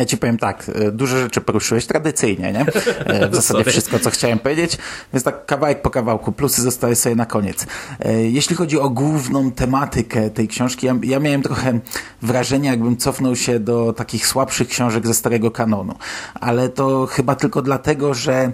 [0.00, 2.60] Ja ci powiem tak, e, duże rzeczy poruszyłeś tradycyjnie, nie?
[3.06, 4.78] E, W zasadzie wszystko, co chciałem powiedzieć,
[5.12, 7.66] więc tak kawałek po kawałku, plusy zostały sobie na koniec.
[8.00, 11.80] E, Jeśli chodzi o główną tematykę tej książki, ja, ja miałem trochę
[12.22, 15.94] wrażenie, jakbym cofnął się do takich słabszych książek ze starego kanonu,
[16.34, 18.52] ale to chyba tylko dlatego, że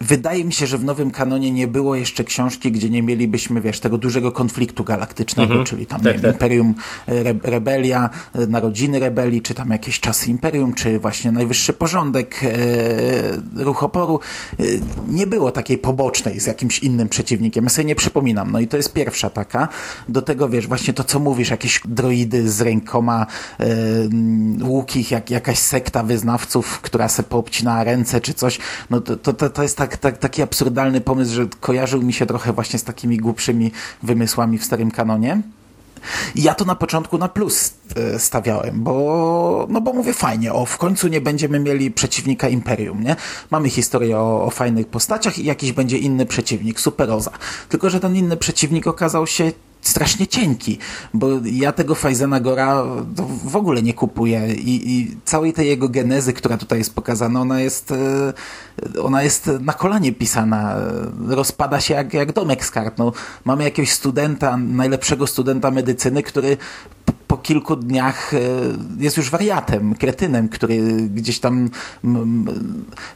[0.00, 3.80] Wydaje mi się, że w nowym kanonie nie było jeszcze książki, gdzie nie mielibyśmy, wiesz,
[3.80, 6.32] tego dużego konfliktu galaktycznego, czyli tam Tak, wiem, tak.
[6.32, 6.74] Imperium,
[7.08, 12.40] e, re, Rebelia, e, Narodziny Rebelii, czy tam jakieś czasy Imperium, czy właśnie Najwyższy Porządek,
[12.42, 14.20] e, Ruch Oporu.
[14.60, 14.62] E,
[15.08, 17.64] nie było takiej pobocznej z jakimś innym przeciwnikiem.
[17.64, 18.52] Ja sobie nie przypominam.
[18.52, 19.68] No i to jest pierwsza taka.
[20.08, 23.26] Do tego, wiesz, właśnie to, co mówisz, jakieś droidy z rękoma
[23.60, 23.66] e,
[24.62, 28.58] łukich, jak, jakaś sekta wyznawców, która se poobcinała ręce, czy coś.
[28.90, 32.52] No to, to, to jest tak, tak, taki absurdalny pomysł, że kojarzył mi się trochę
[32.52, 33.72] właśnie z takimi głupszymi
[34.02, 35.42] wymysłami w starym kanonie.
[36.34, 40.78] Ja to na początku na plus e, stawiałem, bo, no bo mówię fajnie, o w
[40.78, 43.16] końcu nie będziemy mieli przeciwnika Imperium, nie?
[43.50, 47.30] Mamy historię o, o fajnych postaciach i jakiś będzie inny przeciwnik, superoza.
[47.68, 50.78] Tylko, że ten inny przeciwnik okazał się strasznie cienki,
[51.14, 52.84] bo ja tego Fajzena Gora
[53.44, 57.60] w ogóle nie kupuję i, i całej tej jego genezy, która tutaj jest pokazana, ona
[57.60, 58.32] jest e,
[59.02, 62.98] ona jest na kolanie pisana, e, rozpada się jak, jak domek z kart.
[62.98, 63.12] No,
[63.44, 66.56] mamy jakiegoś studenta, najlepszego studenta medycyny, który
[67.28, 68.38] po kilku dniach e,
[68.98, 70.78] jest już wariatem, kretynem, który
[71.14, 71.70] gdzieś tam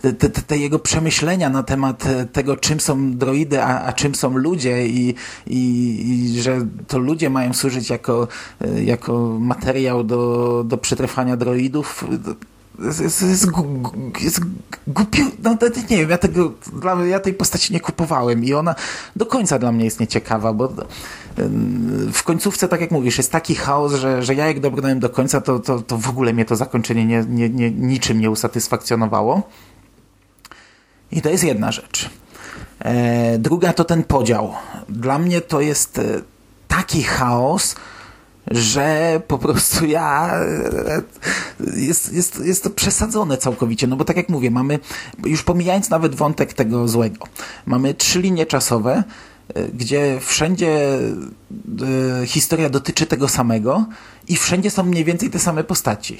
[0.00, 4.36] te, te jego przemyślenia na temat e, tego, czym są droidy, a, a czym są
[4.36, 5.14] ludzie i,
[5.46, 5.60] i,
[6.36, 8.28] i że to ludzie mają służyć jako,
[8.60, 12.04] e, jako materiał do, do przetrwania droidów,
[12.78, 14.40] jest, jest, jest,
[14.86, 15.56] głupio, no
[15.90, 18.74] nie wiem, ja tego, dla, ja tej postaci nie kupowałem i ona
[19.16, 20.72] do końca dla mnie jest nieciekawa, bo
[22.12, 25.40] w końcówce, tak jak mówisz, jest taki chaos, że, że ja jak dobrnąłem do końca,
[25.40, 29.42] to, to, to w ogóle mnie to zakończenie nie, nie, nie, niczym nie usatysfakcjonowało.
[31.12, 32.10] I to jest jedna rzecz.
[32.78, 34.54] E, druga to ten podział.
[34.88, 36.02] Dla mnie to jest e,
[36.68, 37.76] taki chaos,
[38.50, 40.40] że po prostu ja
[41.76, 44.78] jest, jest, jest to przesadzone całkowicie, no bo tak jak mówię, mamy,
[45.24, 47.26] już pomijając nawet wątek tego złego,
[47.66, 49.04] mamy trzy linie czasowe,
[49.54, 50.98] e, gdzie wszędzie
[52.22, 53.86] e, historia dotyczy tego samego
[54.28, 56.18] i wszędzie są mniej więcej te same postaci.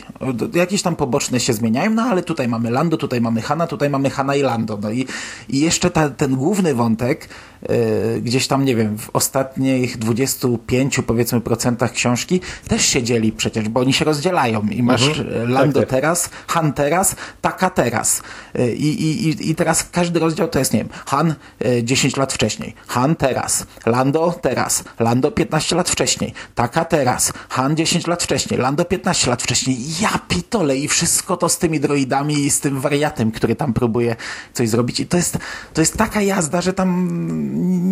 [0.55, 4.11] Jakieś tam poboczne się zmieniają, no ale tutaj mamy Lando, tutaj mamy Hanna, tutaj mamy
[4.11, 4.79] Hanna i Lando.
[4.83, 5.07] No i,
[5.49, 7.29] i jeszcze ta, ten główny wątek,
[7.62, 13.69] yy, gdzieś tam, nie wiem, w ostatnich 25 powiedzmy procentach książki też się dzieli przecież,
[13.69, 15.51] bo oni się rozdzielają i masz mhm.
[15.51, 16.01] Lando tak, tak.
[16.01, 18.23] teraz, Han teraz, Taka teraz.
[18.55, 22.33] Yy, I, i, I teraz każdy rozdział to jest, nie wiem, Han yy, 10 lat
[22.33, 28.22] wcześniej, Han teraz, Lando teraz, Lando 15 lat wcześniej, Taka teraz, Han 10 10 lat
[28.22, 29.76] wcześniej, Lando 15 lat wcześniej.
[30.00, 34.16] Ja pitole i wszystko to z tymi droidami i z tym wariatem, który tam próbuje
[34.52, 35.00] coś zrobić.
[35.00, 35.38] I to jest,
[35.74, 37.09] to jest taka jazda, że tam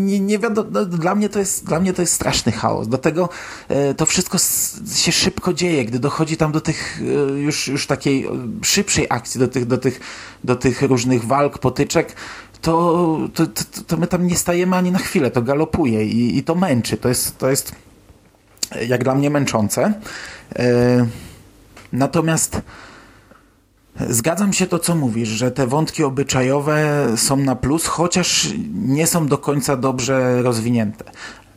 [0.06, 2.88] nie, nie wiadomo, no, dla mnie to jest, dla mnie to jest straszny chaos.
[2.88, 3.28] Do tego
[3.68, 4.38] e, to wszystko
[4.94, 8.30] się szybko dzieje, gdy dochodzi tam do tych e, już, już takiej e,
[8.62, 10.00] szybszej akcji, do tych, do tych,
[10.44, 12.16] do tych różnych walk, potyczek,
[12.62, 16.42] to, to, to, to my tam nie stajemy ani na chwilę, to galopuje i, i
[16.42, 16.96] to męczy.
[16.96, 17.72] To jest, to jest
[18.88, 19.92] jak dla mnie męczące.
[20.56, 21.06] E,
[21.92, 22.62] natomiast
[24.08, 29.26] Zgadzam się to, co mówisz, że te wątki obyczajowe są na plus, chociaż nie są
[29.26, 31.04] do końca dobrze rozwinięte.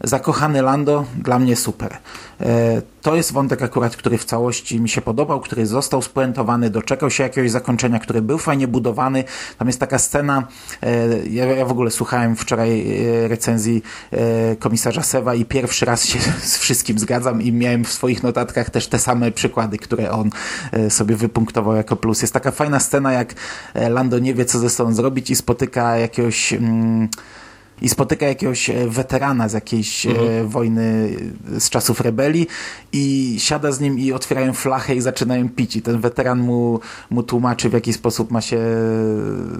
[0.03, 1.97] Zakochany Lando dla mnie super.
[2.41, 7.09] E, to jest wątek akurat, który w całości mi się podobał, który został spuentowany, doczekał
[7.09, 9.23] się jakiegoś zakończenia, który był fajnie budowany.
[9.57, 10.47] Tam jest taka scena,
[10.81, 13.83] e, ja, w ogóle słuchałem wczoraj e, recenzji
[14.59, 16.19] komisarza Sewa i pierwszy raz się
[16.51, 20.29] z wszystkim zgadzam i miałem w swoich notatkach też te same przykłady, które on
[20.89, 22.21] sobie wypunktował jako plus.
[22.21, 23.33] Jest taka fajna scena, jak
[23.89, 26.53] Lando nie wie, co ze sobą zrobić i spotyka jakiegoś...
[26.53, 27.09] Mm,
[27.81, 30.47] i spotyka jakiegoś e, weterana z jakiejś e, mhm.
[30.47, 31.15] wojny
[31.59, 32.47] z czasów rebelii
[32.93, 37.23] i siada z nim i otwierają flachę i zaczynają pić i ten weteran mu, mu
[37.23, 38.59] tłumaczy w jaki sposób ma się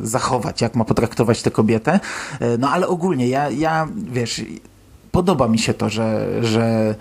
[0.03, 1.99] zachować, jak ma potraktować tę kobietę.
[2.39, 4.41] E, no ale ogólnie ja, ja wiesz,
[5.11, 6.95] podoba mi się to, że, że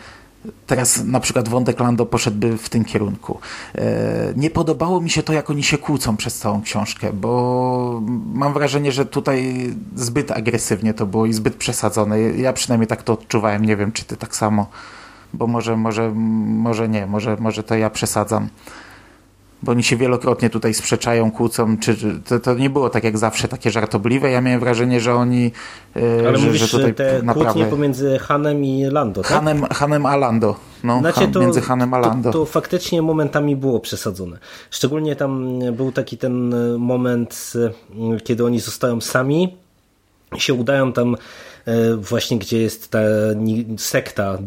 [0.66, 3.38] teraz na przykład wątek Lando poszedłby w tym kierunku.
[3.74, 3.82] E,
[4.36, 8.02] nie podobało mi się to, jak oni się kłócą przez całą książkę, bo
[8.34, 12.20] mam wrażenie, że tutaj zbyt agresywnie to było i zbyt przesadzone.
[12.20, 14.66] Ja przynajmniej tak to odczuwałem, nie wiem, czy ty tak samo,
[15.32, 16.12] bo może, może,
[16.46, 18.48] może nie, może, może to ja przesadzam
[19.62, 21.96] bo oni się wielokrotnie tutaj sprzeczają, kłócą, czy,
[22.28, 24.30] to, to, nie było tak jak zawsze takie żartobliwe.
[24.30, 25.50] Ja miałem wrażenie, że oni
[25.96, 27.52] e, Ale że, mówisz, że tutaj te naprawdę...
[27.52, 29.32] kłótnie pomiędzy Hanem i Lando, tak?
[29.32, 30.56] Hanem, Hanem a Lando.
[30.84, 32.32] No, znaczy, to, między Hanem a Lando.
[32.32, 34.38] To, to, faktycznie momentami było przesadzone.
[34.70, 37.52] Szczególnie tam był taki ten moment,
[38.16, 39.56] e, kiedy oni zostają sami,
[40.38, 41.16] się udają tam
[41.98, 43.00] właśnie gdzie jest ta
[43.78, 44.38] sekta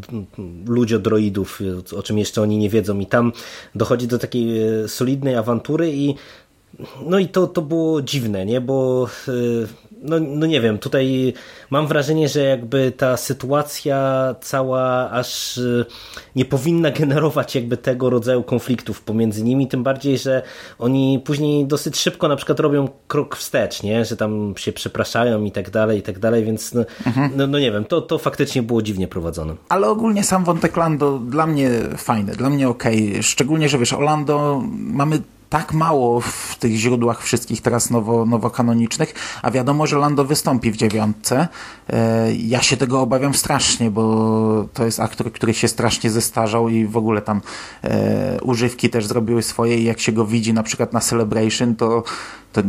[0.68, 1.62] ludziodroidów,
[1.98, 3.32] o czym jeszcze oni nie wiedzą i tam
[3.76, 6.16] dochodzi do takiej e, solidnej awantury i
[7.06, 8.62] no i to, to było dziwne, nie?
[8.62, 9.32] Bo e,
[10.06, 11.34] no, no nie wiem, tutaj
[11.70, 15.86] mam wrażenie, że jakby ta sytuacja cała aż y,
[16.36, 20.42] nie powinna generować jakby tego rodzaju konfliktów pomiędzy nimi, tym bardziej, że
[20.80, 24.06] oni później dosyć szybko na przykład robią krok wstecz, nie?
[24.06, 27.32] Że tam się przepraszają i tak dalej, i tak dalej, więc no, mhm.
[27.36, 29.56] no, no, nie wiem, to, to faktycznie było dziwnie prowadzone.
[29.70, 33.24] Ale ogólnie sam wątek Lando dla mnie fajny, dla mnie okej, okay.
[33.24, 35.22] szczególnie, że wiesz, Orlando mamy
[35.56, 40.78] tak mało w tych źródłach wszystkich teraz nowo, nowokanonicznych, a wiadomo, że Lando wystąpi w
[40.78, 41.48] dziewiątce.
[41.90, 46.86] E, ja się tego obawiam strasznie, bo to jest aktor, który się strasznie zestarzał i
[46.86, 47.42] w ogóle tam
[47.84, 52.04] e, używki też zrobiły swoje i jak się go widzi na przykład na Celebration, to
[52.56, 52.62] to,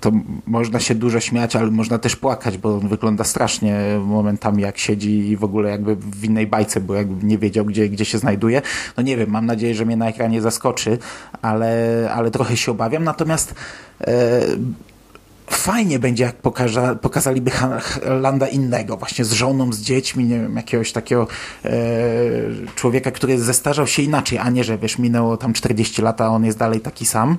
[0.00, 0.12] to
[0.46, 5.28] można się dużo śmiać, ale można też płakać, bo on wygląda strasznie momentami jak siedzi
[5.28, 8.62] i w ogóle jakby w innej bajce, bo jakby nie wiedział, gdzie, gdzie się znajduje.
[8.96, 10.98] No nie wiem, mam nadzieję, że mnie na ekranie zaskoczy,
[11.42, 13.04] ale, ale trochę się obawiam.
[13.04, 13.54] Natomiast
[14.00, 14.40] e,
[15.46, 17.50] fajnie będzie, jak pokaża, pokazaliby
[18.22, 21.26] Landa innego, właśnie z żoną, z dziećmi, nie wiem, jakiegoś takiego
[21.64, 21.70] e,
[22.74, 26.44] człowieka, który zestarzał się inaczej, a nie, że wiesz, minęło tam 40 lat, a on
[26.44, 27.36] jest dalej taki sam.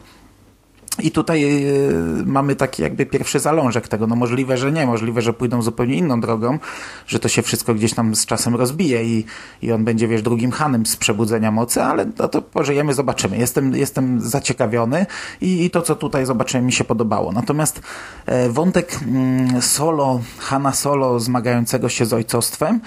[0.99, 4.07] I tutaj y, mamy taki jakby pierwszy zalążek tego.
[4.07, 6.59] No możliwe, że nie, możliwe, że pójdą zupełnie inną drogą,
[7.07, 9.25] że to się wszystko gdzieś tam z czasem rozbije i,
[9.61, 13.37] i on będzie, wiesz, drugim Hanem z przebudzenia mocy, ale no to pożyjemy, zobaczymy.
[13.37, 15.05] Jestem, jestem zaciekawiony
[15.41, 17.31] i, i to, co tutaj zobaczyłem, mi się podobało.
[17.31, 17.81] Natomiast
[18.25, 22.81] e, wątek mm, solo, Hana solo zmagającego się z ojcostwem,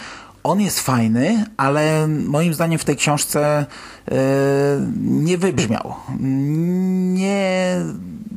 [0.46, 3.66] on jest fajny, ale moim zdaniem w tej książce
[4.10, 4.16] yy,
[4.96, 5.94] nie wybrzmiał.
[6.20, 7.76] Nie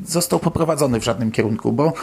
[0.08, 1.94] został poprowadzony w żadnym kierunku, bo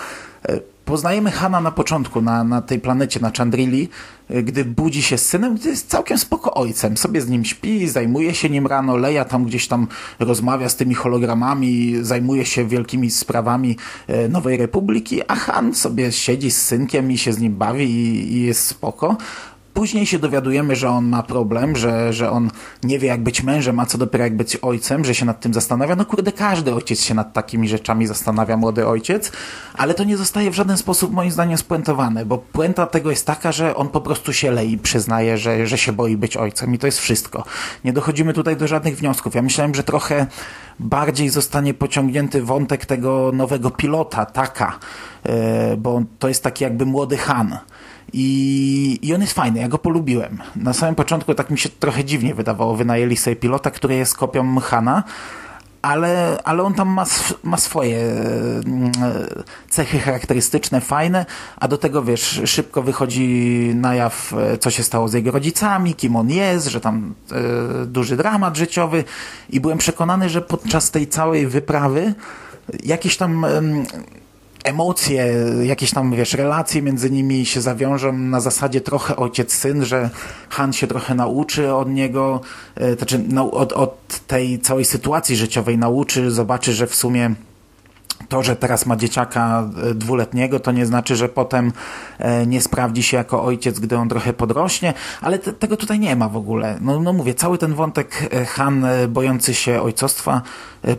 [0.48, 3.88] e, poznajemy Hana na początku, na, na tej planecie, na Chandrili,
[4.30, 6.96] e, gdy budzi się z synem, gdy jest całkiem spoko ojcem.
[6.96, 9.86] Sobie z nim śpi, zajmuje się nim rano, Leja tam gdzieś tam
[10.18, 13.76] rozmawia z tymi hologramami, zajmuje się wielkimi sprawami
[14.28, 18.42] Nowej Republiki, a Han sobie siedzi z synkiem i się z nim bawi i, i
[18.42, 19.16] jest spoko
[19.76, 22.50] później się dowiadujemy, że on ma problem, że, że on
[22.82, 25.54] nie wie jak być mężem, a co dopiero jak być ojcem, że się nad tym
[25.54, 25.96] zastanawia.
[25.96, 29.32] No kurde, każdy ojciec się nad takimi rzeczami zastanawia, młody ojciec,
[29.74, 33.52] ale to nie zostaje w żaden sposób moim zdaniem spuentowane, bo puenta tego jest taka,
[33.52, 36.86] że on po prostu się lei, przyznaje, że, że się boi być ojcem i to
[36.86, 37.44] jest wszystko.
[37.84, 39.34] Nie dochodzimy tutaj do żadnych wniosków.
[39.34, 40.26] Ja myślałem, że trochę
[40.78, 44.78] bardziej zostanie pociągnięty wątek tego nowego pilota, Taka,
[45.24, 47.58] e, bo to jest taki jakby młody Han.
[48.12, 50.38] I, I on jest fajny, ja go polubiłem.
[50.56, 54.60] Na samym początku tak mi się trochę dziwnie wydawało, wynajęli sobie pilota, który jest kopią
[54.60, 55.02] Hana,
[55.82, 57.04] ale, ale on tam ma,
[57.42, 58.92] ma swoje mm,
[59.70, 65.08] cechy charakterystyczne, fajne, a do tego wiesz, szybko wychodzi na jaw, e, co się stało
[65.08, 69.04] z jego rodzicami, kim on jest, że tam e, duży dramat życiowy
[69.50, 72.14] i byłem przekonany, że podczas tej całej wyprawy
[72.84, 73.46] jakieś tam
[74.66, 80.10] emocje, jakieś tam, wiesz, relacje między nimi się zawiążą na zasadzie trochę ojciec-syn, że
[80.48, 82.40] Han się trochę nauczy od niego,
[82.74, 87.34] e, znaczy od, od tej całej sytuacji życiowej nauczy, zobaczy, że w sumie
[88.28, 91.72] to, że teraz ma dzieciaka e, dwuletniego, to nie znaczy, że potem
[92.18, 96.16] e, nie sprawdzi się jako ojciec, gdy on trochę podrośnie, ale te, tego tutaj nie
[96.16, 96.78] ma w ogóle.
[96.80, 100.42] No, no mówię, cały ten wątek e, Han bojący się ojcostwa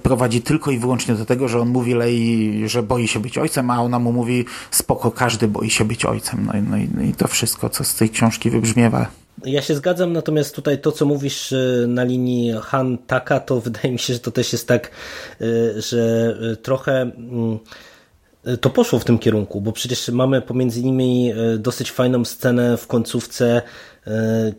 [0.03, 3.71] prowadzi tylko i wyłącznie do tego, że on mówi Lei, że boi się być ojcem,
[3.71, 6.45] a ona mu mówi spoko, każdy boi się być ojcem.
[6.45, 9.26] No no no i to wszystko, co z tej książki wybrzmiewa.
[9.45, 11.54] Ja się zgadzam, natomiast tutaj to, co mówisz
[11.88, 14.91] na linii Han Taka, to wydaje mi się, że to też jest tak,
[15.41, 17.60] y, że y, trochę mm,
[18.62, 22.88] to poszło w tym kierunku, bo przecież mamy pomiędzy nimi y, dosyć fajną scenę w
[22.88, 23.62] końcówce,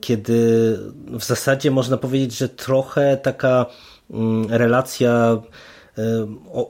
[0.01, 0.79] kiedy
[1.19, 3.67] w zasadzie można powiedzieć, że trochę taka
[4.11, 5.43] mm, relacja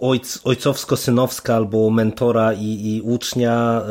[0.00, 3.82] ojc, ojcowsko-synowska albo mentora i, i ucznia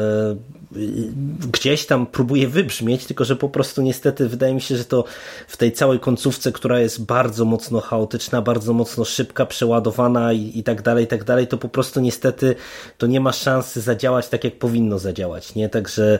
[1.51, 5.03] gdzieś tam próbuje wybrzmieć, tylko że po prostu niestety wydaje mi się, że to
[5.47, 10.63] w tej całej końcówce, która jest bardzo mocno chaotyczna, bardzo mocno szybka, przeładowana i, i
[10.63, 12.55] tak dalej, i tak dalej, to po prostu niestety
[12.97, 15.69] to nie ma szansy zadziałać tak, jak powinno zadziałać, nie?
[15.69, 16.19] Także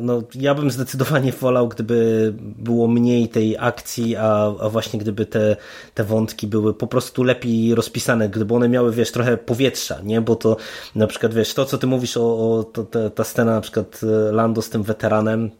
[0.00, 5.56] no, ja bym zdecydowanie wolał, gdyby było mniej tej akcji, a, a właśnie gdyby te,
[5.94, 10.20] te wątki były po prostu lepiej rozpisane, gdyby one miały, wiesz, trochę powietrza, nie?
[10.20, 10.56] Bo to
[10.94, 14.00] na przykład, wiesz, to, co ty mówisz o, o to, te, ta scena na przykład
[14.02, 15.50] e, Lando z tym weteranem,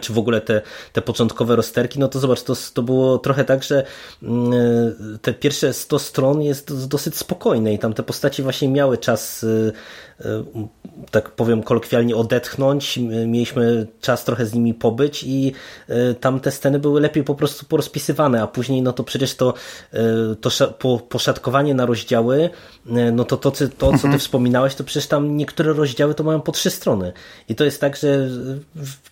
[0.00, 3.64] czy w ogóle te, te początkowe rozterki, no to zobacz, to, to było trochę tak,
[3.64, 3.84] że
[4.22, 8.98] mm, e, te pierwsze 100 stron jest dosyć spokojne i tam te postaci właśnie miały
[8.98, 9.46] czas
[11.10, 12.98] tak powiem kolokwialnie, odetchnąć.
[13.26, 15.52] Mieliśmy czas trochę z nimi pobyć i
[15.88, 19.54] e, tam te sceny były lepiej po prostu porozpisywane, a później no to przecież to,
[19.92, 19.98] e,
[20.80, 22.50] to poszatkowanie na rozdziały,
[22.90, 24.18] e, no to to, to, to co ty mhm.
[24.18, 27.12] wspominałeś, to przecież tam niektóre rozdziały to mają po trzy strony.
[27.48, 28.28] I to jest tak, że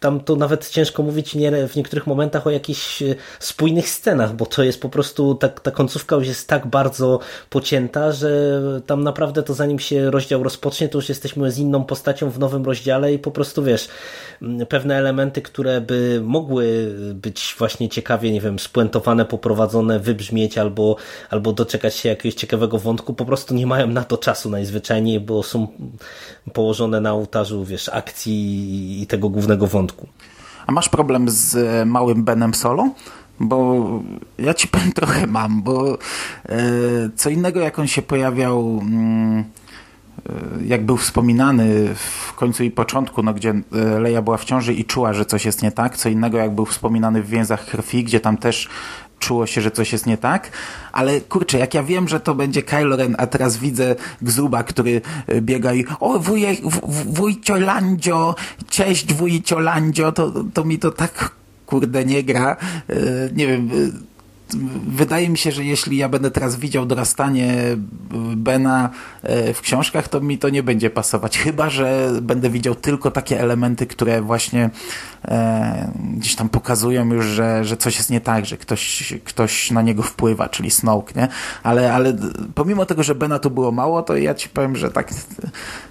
[0.01, 3.03] tam to nawet ciężko mówić nie, w niektórych momentach o jakichś
[3.39, 8.13] spójnych scenach, bo to jest po prostu, tak, ta końcówka już jest tak bardzo pocięta,
[8.13, 12.39] że tam naprawdę to zanim się rozdział rozpocznie, to już jesteśmy z inną postacią w
[12.39, 13.89] nowym rozdziale i po prostu wiesz,
[14.69, 20.97] pewne elementy, które by mogły być właśnie ciekawie, nie wiem, spuentowane, poprowadzone, wybrzmieć albo,
[21.31, 25.43] albo doczekać się jakiegoś ciekawego wątku, po prostu nie mają na to czasu najzwyczajniej, bo
[25.43, 25.69] są
[26.53, 30.09] położone na ołtarzu, wiesz, akcji i tego głównego wątku.
[30.67, 32.91] A masz problem z e, małym Benem Solo?
[33.41, 33.87] Bo
[34.39, 35.99] ja ci powiem trochę mam, bo
[36.49, 36.59] e,
[37.17, 39.45] co innego jak on się pojawiał mm,
[40.29, 43.55] E, jak był wspominany w końcu i początku, no, gdzie
[44.01, 46.67] Leia była w ciąży i czuła, że coś jest nie tak, co innego jak był
[46.67, 48.69] wspominany w więzach krwi, gdzie tam też
[49.25, 50.51] czuło się, że coś jest nie tak,
[50.93, 55.01] ale kurczę, jak ja wiem, że to będzie Kylo Ren, a teraz widzę Gzuba, który
[55.27, 56.61] e, biega i o wujek,
[57.07, 57.55] wujcio
[58.69, 59.59] cześć wujcio
[60.13, 61.31] to, to mi to tak
[61.67, 62.57] kurde nie gra,
[63.37, 63.71] nie wiem,
[64.87, 67.55] wydaje mi się, że jeśli ja będę teraz widział dorastanie
[68.37, 68.91] Bena
[69.23, 71.39] e, w książkach, to mi to nie będzie pasować.
[71.39, 74.71] Chyba, że będę widział tylko takie elementy, które właśnie
[75.25, 79.83] e, gdzieś tam pokazują już, że, że coś jest nie tak, że ktoś, ktoś na
[79.83, 81.29] niego wpływa, czyli Snoke, nie?
[81.63, 82.17] Ale, ale
[82.55, 85.11] pomimo tego, że Bena tu było mało, to ja ci powiem, że tak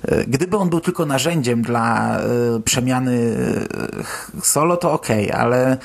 [0.06, 2.24] e, gdyby on był tylko narzędziem dla e,
[2.66, 3.36] przemiany
[4.40, 5.78] e, solo, to okej, okay, ale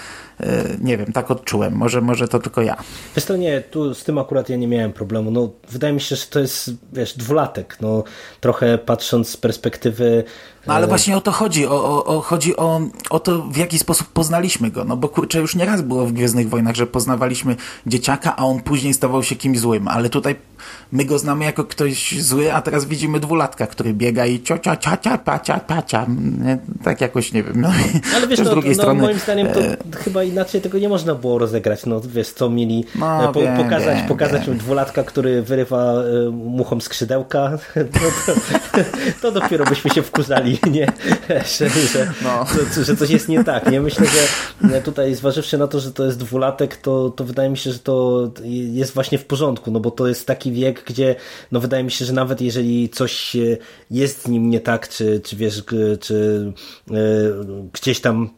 [0.81, 1.74] nie wiem, tak odczułem.
[1.74, 2.77] Może, może to tylko ja.
[3.16, 5.31] Wiesz to nie, tu z tym akurat ja nie miałem problemu.
[5.31, 7.77] No, wydaje mi się, że to jest, wiesz, dwulatek.
[7.81, 8.05] No,
[8.40, 10.24] trochę patrząc z perspektywy
[10.66, 13.79] no ale właśnie o to chodzi, o, o, o, chodzi o, o to, w jaki
[13.79, 14.85] sposób poznaliśmy go.
[14.85, 18.94] No bo kurczę, już nieraz było w Gwiezdnych Wojnach, że poznawaliśmy dzieciaka, a on później
[18.94, 20.37] stawał się kimś złym, ale tutaj
[20.92, 25.18] my go znamy jako ktoś zły, a teraz widzimy dwulatka, który biega i ciocia, ciacia,
[25.18, 26.07] pacia, pacia.
[26.85, 27.61] Tak jakoś, nie wiem.
[27.61, 27.71] No,
[28.16, 29.77] ale wiesz, no, drugiej no, strony, moim zdaniem to e...
[29.97, 31.87] chyba inaczej tego nie można było rozegrać.
[31.87, 34.59] No wiesz, co mieli no, po, wiem, pokazać, wiem, pokazać wiem.
[34.59, 35.94] dwulatka, który wyrywa
[36.27, 38.81] y, muchom skrzydełka, no, to,
[39.23, 40.93] to dopiero byśmy się wkurzali nie?
[41.29, 42.47] Że, że, no.
[42.75, 43.72] to, że coś jest nie tak.
[43.72, 43.81] Nie?
[43.81, 44.07] Myślę,
[44.70, 47.79] że tutaj zważywszy na to, że to jest dwulatek, to, to wydaje mi się, że
[47.79, 51.14] to jest właśnie w porządku, no bo to jest taki wiek, gdzie
[51.53, 53.37] no wydaje mi się, że nawet jeżeli coś
[53.91, 55.62] jest z nim nie tak, czy, czy wiesz,
[56.01, 56.53] czy
[56.91, 56.95] e,
[57.72, 58.31] gdzieś tam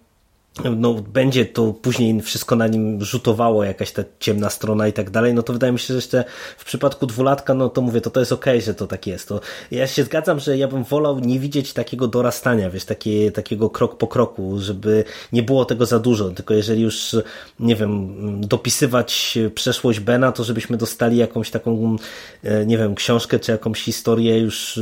[0.77, 5.35] no, będzie to później wszystko na nim rzutowało, jakaś ta ciemna strona i tak dalej,
[5.35, 6.25] no to wydaje mi się, że jeszcze
[6.59, 9.29] w przypadku dwulatka, no to mówię, to to jest okej, okay, że to tak jest.
[9.29, 9.41] To
[9.71, 13.99] ja się zgadzam, że ja bym wolał nie widzieć takiego dorastania, wiesz, takie, takiego krok
[13.99, 17.17] po kroku, żeby nie było tego za dużo, tylko jeżeli już,
[17.61, 21.97] nie wiem, dopisywać przeszłość Bena, to żebyśmy dostali jakąś taką,
[22.43, 24.81] e, nie wiem, książkę czy jakąś historię już e,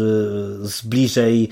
[0.63, 1.49] z bliżej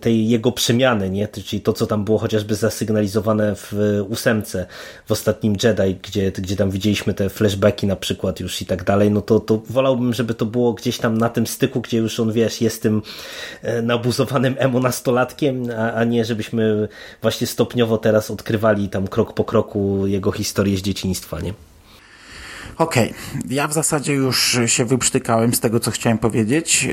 [0.00, 1.28] tej jego przemiany, nie?
[1.28, 4.66] czyli to, co tam było chociażby zasygnalizowane w ósemce
[5.06, 9.10] w ostatnim Jedi, gdzie, gdzie tam widzieliśmy te flashbacki na przykład już i tak dalej,
[9.10, 12.32] no to, to wolałbym, żeby to było gdzieś tam na tym styku, gdzie już on,
[12.32, 13.02] wiesz, jest tym
[13.62, 16.88] e, nabuzowanym emo nastolatkiem, a, a nie żebyśmy
[17.22, 21.69] właśnie stopniowo teraz odkrywali tam krok po kroku jego historię z dzieciństwa, nie?
[22.78, 23.42] Okej, okay.
[23.50, 26.88] ja w zasadzie już się wyprztykałem z tego, co chciałem powiedzieć.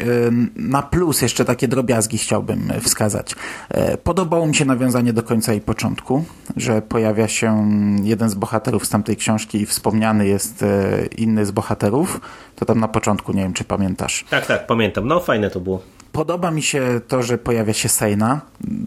[0.55, 3.35] Na plus jeszcze takie drobiazgi chciałbym wskazać.
[3.69, 6.23] E, podobało mi się nawiązanie do końca i początku,
[6.55, 7.69] że pojawia się
[8.03, 12.21] jeden z bohaterów z tamtej książki i wspomniany jest e, inny z bohaterów.
[12.55, 14.25] To tam na początku, nie wiem, czy pamiętasz.
[14.29, 15.07] Tak, tak, pamiętam.
[15.07, 15.81] No, fajne to było.
[16.11, 18.41] Podoba mi się to, że pojawia się Sejna.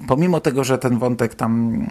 [0.09, 1.87] Pomimo tego, że ten wątek tam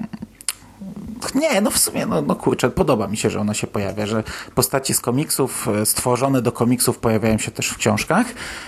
[1.36, 4.23] nie, no w sumie, no, no kurczę, podoba mi się, że ona się pojawia, że
[4.55, 8.27] postaci z komiksów, e, stworzone do komiksów pojawiają się też w książkach.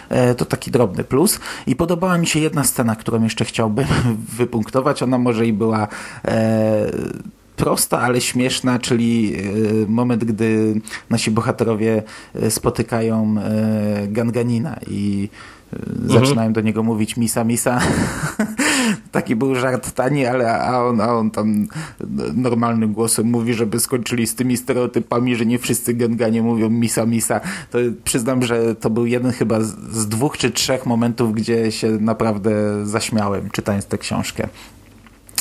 [0.10, 1.40] E, to taki drobny plus.
[1.68, 3.88] I podobała mi się jedna scena, którą jeszcze chciałbym
[4.38, 5.04] wypunktować.
[5.04, 5.88] Ona może i była
[6.26, 6.92] e,
[7.56, 9.42] prosta, ale śmieszna, czyli e,
[9.88, 12.04] moment, gdy nasi bohaterowie
[12.50, 13.36] spotykają
[14.08, 15.30] Ganganina i
[16.06, 16.54] zaczynają mhm.
[16.54, 17.80] do niego mówić misa, misa.
[19.12, 21.68] Taki był żart tani, ale a on, a on tam
[22.36, 27.42] normalnym głosem mówi, żeby skończyli z tymi stereotypami, że nie wszyscy genganie mówią misa, misa.
[27.72, 32.52] To przyznam, że to był jeden chyba z dwóch czy trzech momentów, gdzie się naprawdę
[32.86, 34.48] zaśmiałem czytając tę książkę.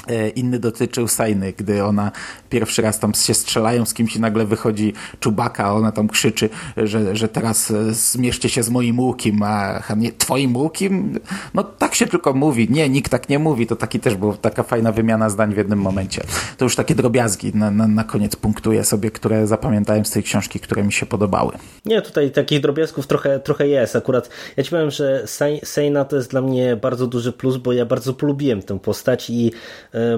[0.08, 2.12] E, inny dotyczył Sajny, gdy ona
[2.50, 6.48] pierwszy raz tam się strzelają z kimś i nagle wychodzi czubaka, a ona tam krzyczy,
[6.76, 11.18] że, że teraz e, zmierzcie się z moim łukiem, a nie twoim łukiem?
[11.54, 12.66] No tak się tylko mówi.
[12.70, 13.66] Nie, nikt tak nie mówi.
[13.66, 16.22] To taki też była taka fajna wymiana zdań w jednym momencie.
[16.56, 20.60] To już takie drobiazgi na, na, na koniec punktuję sobie, które zapamiętałem z tej książki,
[20.60, 21.52] które mi się podobały.
[21.84, 23.96] Nie, tutaj takich drobiazgów trochę, trochę jest.
[23.96, 25.26] Akurat ja ci powiem, że
[25.64, 29.52] Sejna to jest dla mnie bardzo duży plus, bo ja bardzo polubiłem tę postać i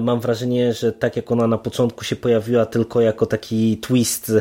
[0.01, 4.31] mam wrażenie, że tak jak ona na początku się pojawiła tylko jako taki twist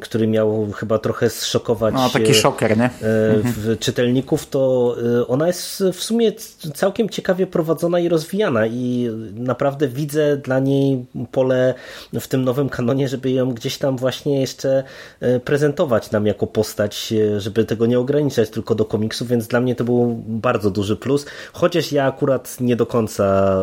[0.00, 2.90] który miał chyba trochę zszokować no, taki szoker, nie?
[3.02, 3.78] E, mhm.
[3.78, 6.32] czytelników, to e, ona jest w sumie
[6.74, 11.74] całkiem ciekawie prowadzona i rozwijana i naprawdę widzę dla niej pole
[12.20, 14.84] w tym nowym kanonie, żeby ją gdzieś tam właśnie jeszcze
[15.20, 19.74] e, prezentować nam jako postać, żeby tego nie ograniczać tylko do komiksów, więc dla mnie
[19.74, 23.56] to był bardzo duży plus, chociaż ja akurat nie do końca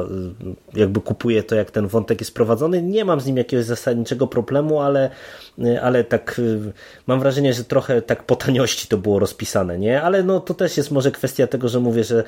[0.84, 4.82] jakby kupuję to, jak ten wątek jest prowadzony, nie mam z nim jakiegoś zasadniczego problemu,
[4.82, 5.10] ale,
[5.82, 6.74] ale ale tak y,
[7.08, 10.02] mam wrażenie, że trochę tak po taniości to było rozpisane, nie?
[10.02, 12.24] Ale no to też jest może kwestia tego, że mówię, że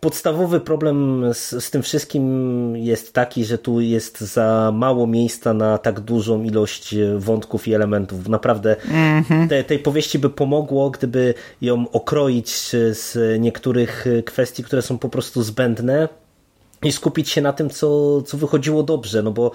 [0.00, 5.78] Podstawowy problem z, z, tym wszystkim jest taki, że tu jest za mało miejsca na
[5.78, 8.28] tak dużą ilość wątków i elementów.
[8.28, 9.48] Naprawdę mm -hmm.
[9.48, 12.50] te, tej powieści by pomogło, gdyby ją okroić
[12.90, 16.08] z niektórych kwestii, które są po prostu zbędne
[16.86, 19.50] i skupić się na tym, co, co wychodziło dobrze, no bo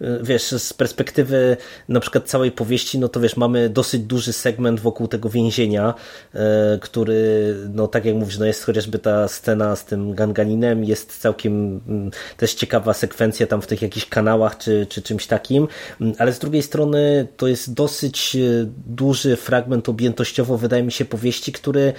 [0.00, 1.56] y, wiesz, z perspektywy
[1.88, 5.94] na przykład całej powieści, no to wiesz, mamy dosyć duży segment wokół tego więzienia,
[6.34, 11.18] e, który, no tak jak mówisz, no jest chociażby ta scena z tym ganganinem, jest
[11.18, 15.68] całkiem mm, też ciekawa sekwencja tam w tych jakichś kanałach, czy, czy czymś takim,
[16.00, 21.04] mm, ale z drugiej strony to jest dosyć e, duży fragment objętościowo, wydaje mi się,
[21.04, 21.92] powieści, który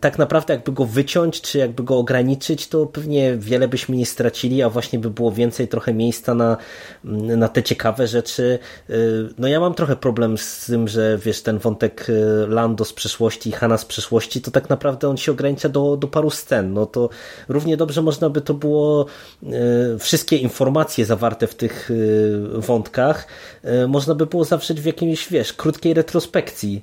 [0.00, 4.62] tak naprawdę jakby go wyciąć, czy jakby go ograniczyć, to pewnie wiele byśmy nie stracili,
[4.62, 6.56] a właśnie by było więcej trochę miejsca na,
[7.04, 8.58] na te ciekawe rzeczy.
[9.38, 12.06] No ja mam trochę problem z tym, że wiesz, ten wątek
[12.48, 16.08] Lando z przeszłości i Hanna z przeszłości, to tak naprawdę on się ogranicza do, do
[16.08, 16.72] paru scen.
[16.72, 17.08] No to
[17.48, 19.06] równie dobrze można by to było
[19.98, 21.90] wszystkie informacje zawarte w tych
[22.54, 23.26] wątkach
[23.88, 26.82] można by było zawrzeć w jakiejś, wiesz, krótkiej retrospekcji,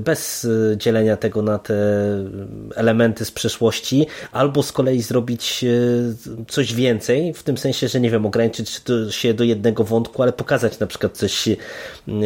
[0.00, 1.74] bez dzielenia tego na te
[2.74, 8.10] elementy z przeszłości, albo z kolei zrobić e, coś więcej, w tym sensie, że nie
[8.10, 11.56] wiem, ograniczyć się do jednego wątku, ale pokazać na przykład coś e,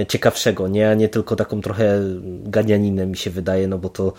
[0.09, 0.90] ciekawszego, nie?
[0.90, 2.01] a nie tylko taką trochę
[2.42, 4.12] ganianinę mi się wydaje, no bo to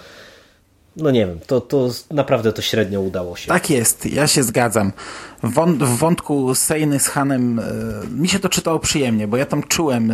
[0.95, 3.47] no nie wiem, to, to naprawdę to średnio udało się.
[3.47, 4.91] Tak jest, ja się zgadzam.
[5.43, 7.61] W wątku Sejny z Hanem
[8.11, 10.13] mi się to czytało przyjemnie, bo ja tam czułem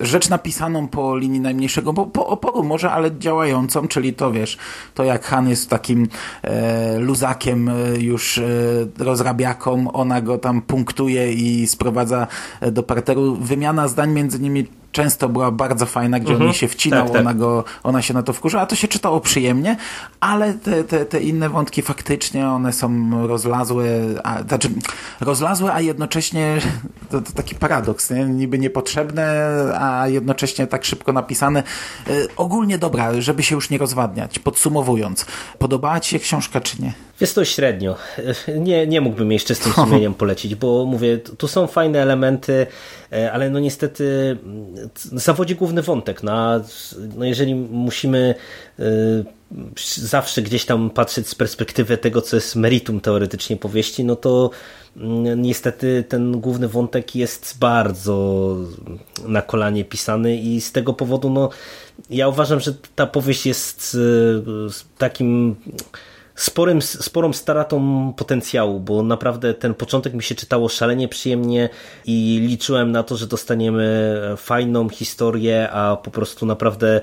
[0.00, 4.58] rzecz napisaną po linii najmniejszego po, po oporu może, ale działającą, czyli to wiesz,
[4.94, 6.08] to jak Han jest takim
[6.42, 8.44] e, luzakiem e, już e,
[8.98, 12.26] rozrabiaką, ona go tam punktuje i sprowadza
[12.60, 13.36] e, do parteru.
[13.36, 16.50] Wymiana zdań między nimi często była bardzo fajna, gdzie mhm.
[16.50, 17.20] on się wcinał, tak, tak.
[17.20, 19.76] Ona, go, ona się na to wkurzyła, a to się czytało przyjemnie,
[20.20, 23.84] ale te, te, te inne wątki faktycznie one są rozlazłe,
[24.24, 24.70] a, znaczy
[25.20, 26.58] rozlazłe, a jednocześnie
[27.10, 28.24] to, to taki paradoks, nie?
[28.24, 31.62] niby niepotrzebne, a jednocześnie tak szybko napisane.
[32.08, 34.38] Y, ogólnie dobra, żeby się już nie rozwadniać.
[34.38, 35.26] Podsumowując,
[35.58, 36.92] podobała Ci się książka czy nie?
[37.20, 37.96] Jest to średnio.
[38.58, 42.66] Nie, nie mógłbym jeszcze z tym sumieniem polecić, bo mówię, tu są fajne elementy,
[43.12, 46.22] e, ale no niestety mm, zawodzi główny wątek.
[46.22, 46.60] No,
[47.16, 48.34] no jeżeli musimy
[48.78, 48.82] e,
[49.96, 54.50] zawsze gdzieś tam patrzeć z perspektywy tego, co jest meritum teoretycznie powieści, no to
[54.96, 58.56] mm, niestety ten główny wątek jest bardzo
[59.26, 61.50] na kolanie pisany i z tego powodu no,
[62.10, 63.96] ja uważam, że ta powieść jest
[64.68, 65.56] e, takim
[66.42, 71.68] sporym, sporą stratą potencjału, bo naprawdę ten początek mi się czytało szalenie przyjemnie
[72.06, 77.00] i liczyłem na to, że dostaniemy fajną historię, a po prostu naprawdę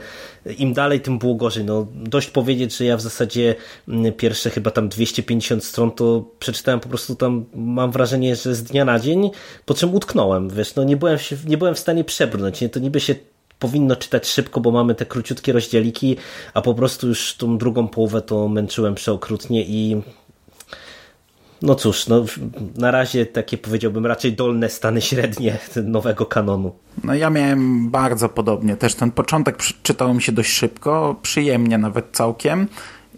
[0.58, 1.66] im dalej, tym było gorzej.
[1.66, 3.56] No, dość powiedzieć, że ja w zasadzie
[3.88, 8.64] mm, pierwsze chyba tam 250 stron to przeczytałem po prostu tam, mam wrażenie, że z
[8.64, 9.32] dnia na dzień,
[9.66, 11.18] po czym utknąłem, wiesz, no nie byłem,
[11.48, 12.70] nie byłem w stanie przebrnąć, nie?
[12.70, 13.16] to niby się
[13.60, 16.18] powinno czytać szybko, bo mamy te króciutkie rozdzieliki,
[16.53, 20.01] a po prostu już tą drugą połowę to męczyłem przeokrutnie i
[21.62, 22.26] no cóż, no,
[22.76, 26.76] na razie takie powiedziałbym raczej dolne stany średnie nowego kanonu.
[27.03, 28.78] No ja miałem bardzo podobnie.
[28.78, 32.68] Też ten początek czytał mi się dość szybko, przyjemnie nawet całkiem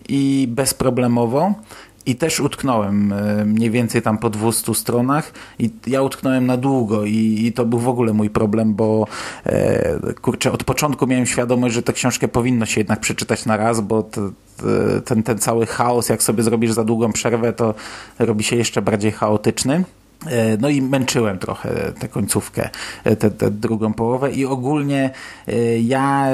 [0.09, 1.53] i bezproblemowo.
[2.05, 7.05] I też utknąłem e, mniej więcej tam po 200 stronach i ja utknąłem na długo
[7.05, 9.07] i, i to był w ogóle mój problem, bo
[9.45, 13.81] e, kurczę, od początku miałem świadomość, że tę książkę powinno się jednak przeczytać na raz,
[13.81, 14.09] bo
[15.05, 17.73] ten, ten cały chaos, jak sobie zrobisz za długą przerwę, to
[18.19, 19.83] robi się jeszcze bardziej chaotyczny.
[20.27, 22.69] E, no i męczyłem trochę tę końcówkę,
[23.03, 25.09] e, tę, drugą połowę i ogólnie
[25.47, 26.27] e, ja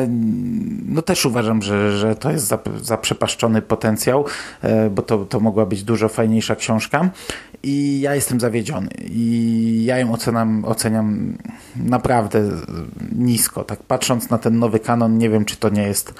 [0.85, 4.25] no też uważam, że, że to jest zaprzepaszczony potencjał,
[4.91, 7.09] bo to, to mogła być dużo fajniejsza książka
[7.63, 11.37] i ja jestem zawiedziony i ja ją oceniam, oceniam
[11.75, 12.51] naprawdę
[13.15, 13.63] nisko.
[13.63, 16.13] Tak patrząc na ten nowy kanon, nie wiem czy to nie jest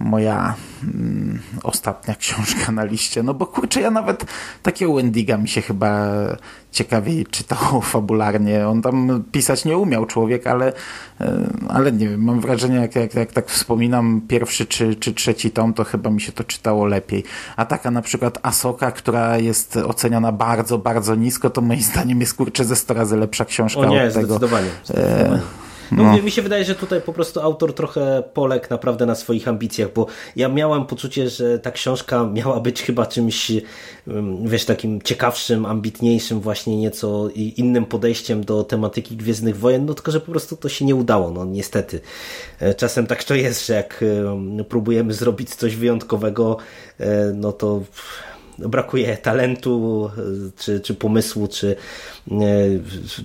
[0.00, 3.22] moja mm, ostatnia książka na liście.
[3.22, 4.24] No bo kurczę, ja nawet
[4.62, 6.06] takiego Wendiga mi się chyba
[6.72, 8.68] ciekawiej czytało fabularnie.
[8.68, 10.72] On tam pisać nie umiał człowiek, ale,
[11.20, 15.50] e, ale nie wiem, mam wrażenie, jak, jak, jak tak wspominam pierwszy czy, czy trzeci
[15.50, 17.24] tom, to chyba mi się to czytało lepiej.
[17.56, 22.34] A taka na przykład Asoka, która jest oceniana bardzo, bardzo nisko, to moim zdaniem jest
[22.34, 24.26] kurczę ze 100 razy lepsza książka o nie, od tego.
[24.26, 24.68] Zdecydowanie.
[24.84, 25.34] zdecydowanie.
[25.34, 26.22] E no, no.
[26.22, 30.06] Mi się wydaje, że tutaj po prostu autor trochę poległ naprawdę na swoich ambicjach, bo
[30.36, 33.52] ja miałem poczucie, że ta książka miała być chyba czymś,
[34.44, 40.20] wiesz, takim ciekawszym, ambitniejszym, właśnie nieco innym podejściem do tematyki Gwiezdnych Wojen, no tylko, że
[40.20, 42.00] po prostu to się nie udało, no niestety.
[42.60, 44.04] E, czasem tak to jest, że jak
[44.68, 46.56] próbujemy zrobić coś wyjątkowego,
[47.00, 47.80] e, no to
[48.68, 50.10] brakuje talentu,
[50.58, 51.76] czy, czy pomysłu, czy
[52.30, 52.34] e,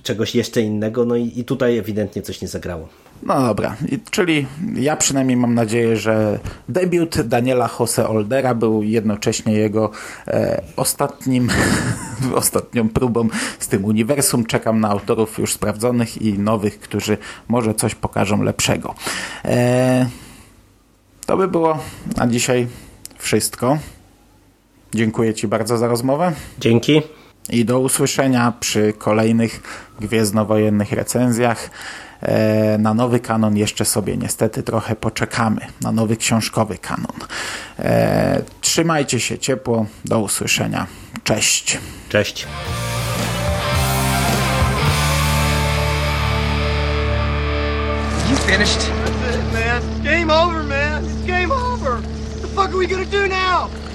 [0.02, 2.88] czegoś jeszcze innego, no i, i tutaj ewidentnie coś nie zagrało.
[3.22, 9.52] No dobra, I, czyli ja przynajmniej mam nadzieję, że debiut Daniela Jose Oldera był jednocześnie
[9.52, 9.90] jego
[10.28, 11.50] e, ostatnim,
[12.34, 13.28] ostatnią próbą
[13.58, 14.46] z tym uniwersum.
[14.46, 17.18] Czekam na autorów już sprawdzonych i nowych, którzy
[17.48, 18.94] może coś pokażą lepszego.
[19.44, 20.06] E,
[21.26, 21.78] to by było
[22.16, 22.66] na dzisiaj
[23.18, 23.78] wszystko.
[24.94, 26.32] Dziękuję Ci bardzo za rozmowę.
[26.58, 27.02] Dzięki.
[27.50, 29.60] I do usłyszenia przy kolejnych
[30.00, 31.70] gwiezdnowojennych recenzjach.
[32.22, 35.60] E, na nowy kanon jeszcze sobie niestety trochę poczekamy.
[35.80, 37.16] Na nowy książkowy kanon.
[37.78, 39.86] E, trzymajcie się ciepło.
[40.04, 40.86] Do usłyszenia.
[41.24, 41.78] Cześć.
[42.08, 42.46] Cześć.
[48.30, 48.90] You finished?
[49.24, 50.02] That's it, man.
[50.04, 51.04] Game over, man.
[51.04, 51.92] It's game over.
[51.92, 53.85] What the fuck are we gonna do now?